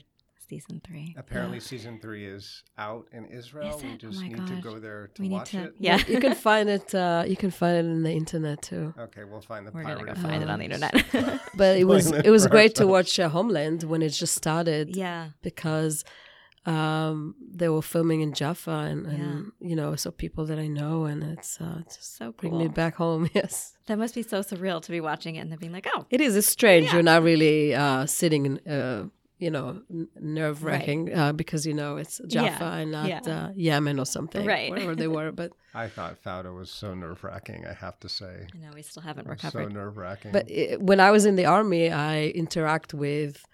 season 0.49 0.81
three. 0.85 1.15
Apparently, 1.17 1.59
season 1.59 1.99
three 2.01 2.25
is 2.25 2.63
out 2.77 3.05
in 3.11 3.25
Israel. 3.25 3.77
Is 3.77 3.83
we 3.83 3.89
it? 3.89 3.93
Oh 3.93 3.97
just 4.09 4.21
my 4.21 4.27
need 4.27 4.47
to 4.47 4.55
go 4.61 4.79
there 4.79 5.11
to 5.15 5.21
we 5.21 5.27
need 5.29 5.35
watch 5.35 5.51
to. 5.51 5.63
it. 5.65 5.75
Yeah. 5.79 5.97
you 6.07 6.19
can 6.19 6.35
find 6.49 6.67
it. 6.69 6.93
Uh, 6.93 7.23
you 7.27 7.35
can 7.35 7.51
find 7.51 7.75
it 7.77 7.85
in 7.85 8.03
the 8.03 8.11
internet 8.11 8.61
too. 8.61 8.93
Okay, 9.05 9.23
we'll 9.23 9.41
find 9.41 9.65
the 9.67 9.71
We're 9.71 9.83
gonna 9.83 10.03
go 10.05 10.15
find 10.15 10.41
it 10.43 10.49
on 10.49 10.59
the 10.59 10.65
internet. 10.65 10.93
But 11.55 11.77
it 11.77 11.85
was 11.85 12.11
it 12.11 12.29
was 12.37 12.47
great 12.47 12.73
to 12.75 12.87
watch 12.87 13.19
uh, 13.19 13.29
Homeland 13.29 13.83
when 13.83 14.01
it 14.01 14.09
just 14.09 14.35
started. 14.35 14.95
yeah. 14.95 15.29
because 15.41 16.03
um, 16.65 17.35
they 17.51 17.69
were 17.69 17.81
filming 17.81 18.21
in 18.21 18.33
Jaffa, 18.33 18.71
and, 18.91 19.05
and 19.07 19.51
you 19.59 19.75
know, 19.75 19.95
so 19.95 20.11
people 20.11 20.45
that 20.47 20.59
I 20.59 20.67
know, 20.67 21.05
and 21.05 21.23
it's 21.23 21.59
uh, 21.59 21.81
just 21.85 22.17
So 22.17 22.31
bring 22.33 22.57
me 22.57 22.67
back 22.67 22.95
home. 22.95 23.29
Yes, 23.33 23.73
That 23.87 23.97
must 23.97 24.13
be 24.13 24.23
so 24.23 24.41
surreal 24.41 24.81
to 24.81 24.91
be 24.91 25.01
watching 25.01 25.35
it 25.35 25.39
and 25.39 25.51
then 25.51 25.57
being 25.59 25.71
like, 25.71 25.87
oh, 25.93 26.05
it 26.09 26.21
is. 26.21 26.35
It's 26.35 26.47
strange. 26.47 26.87
Yeah. 26.87 26.93
You're 26.95 27.03
not 27.03 27.23
really 27.23 27.73
uh, 27.73 28.05
sitting 28.05 28.45
in, 28.45 28.59
uh, 28.71 29.05
you 29.39 29.49
know, 29.49 29.81
nerve 30.19 30.63
wracking 30.65 31.05
right. 31.05 31.17
uh, 31.17 31.33
because 31.33 31.65
you 31.65 31.73
know 31.73 31.95
it's 31.95 32.19
Jaffa 32.27 32.63
yeah. 32.63 32.75
and 32.75 32.91
not 32.91 33.07
yeah. 33.07 33.21
uh, 33.25 33.49
Yemen 33.55 33.97
or 33.97 34.05
something, 34.05 34.45
right? 34.45 34.69
Wherever 34.69 34.95
they 34.95 35.07
were. 35.07 35.31
But 35.31 35.53
I 35.73 35.87
thought 35.87 36.21
Fauda 36.21 36.53
was 36.53 36.69
so 36.69 36.93
nerve 36.93 37.23
wracking. 37.23 37.65
I 37.65 37.73
have 37.73 37.99
to 38.01 38.09
say, 38.09 38.47
I 38.53 38.57
know 38.57 38.71
we 38.75 38.81
still 38.81 39.01
haven't 39.01 39.27
recovered. 39.27 39.69
So 39.69 39.73
nerve 39.73 39.95
wracking. 39.97 40.33
But 40.33 40.49
it, 40.51 40.81
when 40.81 40.99
I 40.99 41.11
was 41.11 41.25
in 41.25 41.37
the 41.37 41.45
army, 41.45 41.89
I 41.89 42.25
interact 42.27 42.93
with 42.93 43.45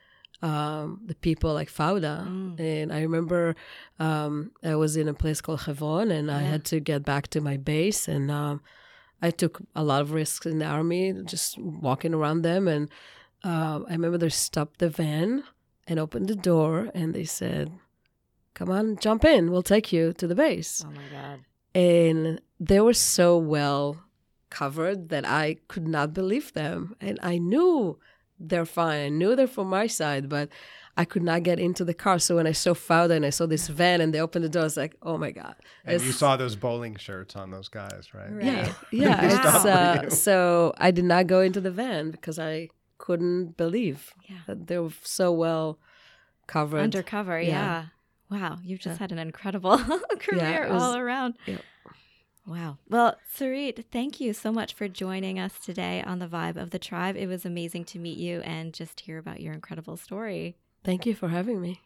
um, 0.42 1.02
the 1.06 1.16
people 1.16 1.54
like 1.54 1.70
Fauda, 1.70 2.28
mm. 2.28 2.60
and 2.60 2.92
I 2.92 3.02
remember 3.02 3.56
um, 4.00 4.52
I 4.64 4.76
was 4.76 4.98
in 4.98 5.08
a 5.08 5.14
place 5.14 5.40
called 5.40 5.62
Hebron, 5.62 6.10
and 6.10 6.30
yeah. 6.30 6.38
I 6.38 6.42
had 6.42 6.66
to 6.66 6.80
get 6.80 7.06
back 7.06 7.28
to 7.30 7.42
my 7.42 7.58
base, 7.58 8.08
and 8.08 8.32
um, 8.32 8.62
I 9.22 9.30
took 9.30 9.62
a 9.76 9.84
lot 9.84 10.02
of 10.02 10.14
risks 10.14 10.48
in 10.48 10.58
the 10.58 10.66
army, 10.66 11.14
just 11.26 11.60
walking 11.60 12.16
around 12.16 12.42
them, 12.42 12.68
and 12.68 12.90
uh, 13.44 13.82
I 13.88 13.92
remember 13.92 14.18
they 14.18 14.30
stopped 14.30 14.80
the 14.80 14.90
van 14.90 15.44
and 15.88 16.00
opened 16.00 16.28
the 16.28 16.36
door 16.36 16.90
and 16.94 17.14
they 17.14 17.26
said, 17.26 17.72
Come 18.54 18.70
on, 18.70 18.98
jump 18.98 19.26
in. 19.26 19.52
We'll 19.52 19.64
take 19.64 19.92
you 19.92 20.14
to 20.14 20.28
the 20.28 20.36
base. 20.36 20.84
Oh 20.86 20.92
my 20.92 21.02
God. 21.12 21.40
And 21.74 22.40
they 22.60 22.80
were 22.80 22.94
so 22.94 23.38
well 23.38 23.98
covered 24.50 25.10
that 25.10 25.26
I 25.28 25.58
could 25.68 25.88
not 25.88 26.14
believe 26.14 26.54
them. 26.54 26.96
And 27.02 27.20
I 27.22 27.38
knew 27.38 28.00
they're 28.40 28.66
fine. 28.66 29.06
I 29.06 29.10
knew 29.10 29.36
they're 29.36 29.48
from 29.48 29.68
my 29.68 29.88
side, 29.88 30.30
but 30.30 30.48
I 30.98 31.04
could 31.04 31.24
not 31.24 31.44
get 31.44 31.60
into 31.60 31.84
the 31.84 31.94
car. 31.94 32.20
So 32.20 32.38
when 32.38 32.48
I 32.48 32.54
saw 32.54 32.74
Fauda 32.74 33.12
and 33.12 33.26
I 33.26 33.30
saw 33.30 33.46
this 33.46 33.68
van 33.68 34.00
and 34.00 34.14
they 34.14 34.22
opened 34.22 34.46
the 34.46 34.50
door, 34.50 34.62
I 34.62 34.66
was 34.66 34.78
like, 34.78 34.96
oh 35.02 35.18
my 35.18 35.32
God. 35.32 35.56
And 35.84 35.96
it's, 35.96 36.06
you 36.06 36.14
saw 36.14 36.38
those 36.38 36.56
bowling 36.56 36.96
shirts 36.96 37.36
on 37.36 37.52
those 37.52 37.68
guys, 37.68 38.14
right? 38.14 38.32
right. 38.32 38.46
Yeah. 38.46 38.74
Yeah. 38.92 40.06
uh, 40.06 40.10
so 40.10 40.74
I 40.78 40.92
did 40.92 41.04
not 41.04 41.28
go 41.28 41.42
into 41.42 41.60
the 41.60 41.72
van 41.72 42.12
because 42.12 42.40
I 42.40 42.70
couldn't 43.06 43.56
believe 43.56 44.14
yeah. 44.28 44.40
that 44.48 44.66
they 44.66 44.80
were 44.80 44.90
so 45.04 45.32
well 45.32 45.78
covered. 46.48 46.80
Undercover, 46.80 47.40
yeah. 47.40 47.50
yeah. 47.50 47.86
Wow, 48.32 48.58
you've 48.64 48.80
just 48.80 48.96
yeah. 48.96 49.04
had 49.04 49.12
an 49.12 49.20
incredible 49.20 49.78
career 50.20 50.68
was, 50.72 50.82
all 50.82 50.96
around. 50.96 51.36
Wow. 52.48 52.80
Well, 52.90 53.16
Tzurit, 53.32 53.86
thank 53.92 54.20
you 54.20 54.34
so 54.34 54.52
much 54.52 54.74
for 54.74 54.88
joining 54.88 55.38
us 55.38 55.60
today 55.60 56.04
on 56.06 56.18
the 56.18 56.28
Vibe 56.28 56.58
of 56.58 56.72
the 56.72 56.80
Tribe. 56.80 57.16
It 57.16 57.28
was 57.28 57.46
amazing 57.46 57.86
to 57.86 58.00
meet 58.00 58.18
you 58.18 58.42
and 58.42 58.74
just 58.74 59.02
hear 59.02 59.20
about 59.20 59.40
your 59.40 59.54
incredible 59.54 59.98
story. 59.98 60.56
Thank 60.84 61.06
you 61.06 61.14
for 61.14 61.30
having 61.30 61.62
me. 61.62 61.82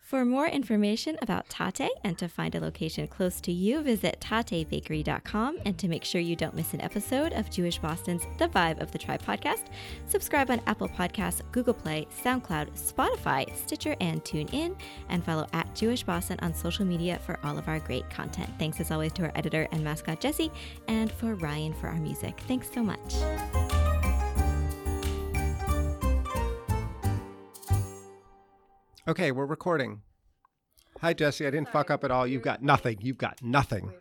For 0.00 0.24
more 0.24 0.48
information 0.48 1.16
about 1.22 1.48
Tatte 1.48 1.88
and 2.02 2.18
to 2.18 2.28
find 2.28 2.56
a 2.56 2.60
location 2.60 3.06
close 3.06 3.40
to 3.42 3.52
you, 3.52 3.80
visit 3.80 4.18
tattebakery.com. 4.20 5.58
And 5.64 5.78
to 5.78 5.86
make 5.86 6.02
sure 6.02 6.20
you 6.20 6.34
don't 6.34 6.56
miss 6.56 6.74
an 6.74 6.80
episode 6.80 7.32
of 7.32 7.48
Jewish 7.48 7.78
Boston's 7.78 8.24
The 8.38 8.48
Vibe 8.48 8.80
of 8.80 8.90
the 8.90 8.98
Tribe 8.98 9.22
podcast, 9.22 9.66
subscribe 10.08 10.50
on 10.50 10.60
Apple 10.66 10.88
Podcasts, 10.88 11.42
Google 11.52 11.74
Play, 11.74 12.08
SoundCloud, 12.24 12.72
Spotify, 12.72 13.54
Stitcher, 13.56 13.94
and 14.00 14.20
TuneIn. 14.24 14.76
And 15.10 15.24
follow 15.24 15.46
at 15.52 15.72
Jewish 15.76 16.02
Boston 16.02 16.38
on 16.42 16.54
social 16.54 16.84
media 16.84 17.20
for 17.24 17.38
all 17.44 17.56
of 17.56 17.68
our 17.68 17.78
great 17.78 18.08
content. 18.10 18.50
Thanks 18.58 18.80
as 18.80 18.90
always 18.90 19.12
to 19.12 19.22
our 19.22 19.32
editor 19.36 19.68
and 19.70 19.84
mascot, 19.84 20.20
Jesse, 20.20 20.50
and 20.88 21.12
for 21.12 21.36
Ryan 21.36 21.72
for 21.74 21.86
our 21.86 22.00
music. 22.00 22.40
Thanks 22.48 22.68
so 22.72 22.82
much. 22.82 23.79
Okay, 29.08 29.32
we're 29.32 29.46
recording. 29.46 30.02
Hi, 31.00 31.14
Jesse. 31.14 31.46
I 31.46 31.50
didn't 31.50 31.70
fuck 31.70 31.90
up 31.90 32.04
at 32.04 32.10
all. 32.10 32.26
You've 32.26 32.42
got 32.42 32.62
nothing. 32.62 32.98
You've 33.00 33.16
got 33.16 33.42
nothing. 33.42 33.92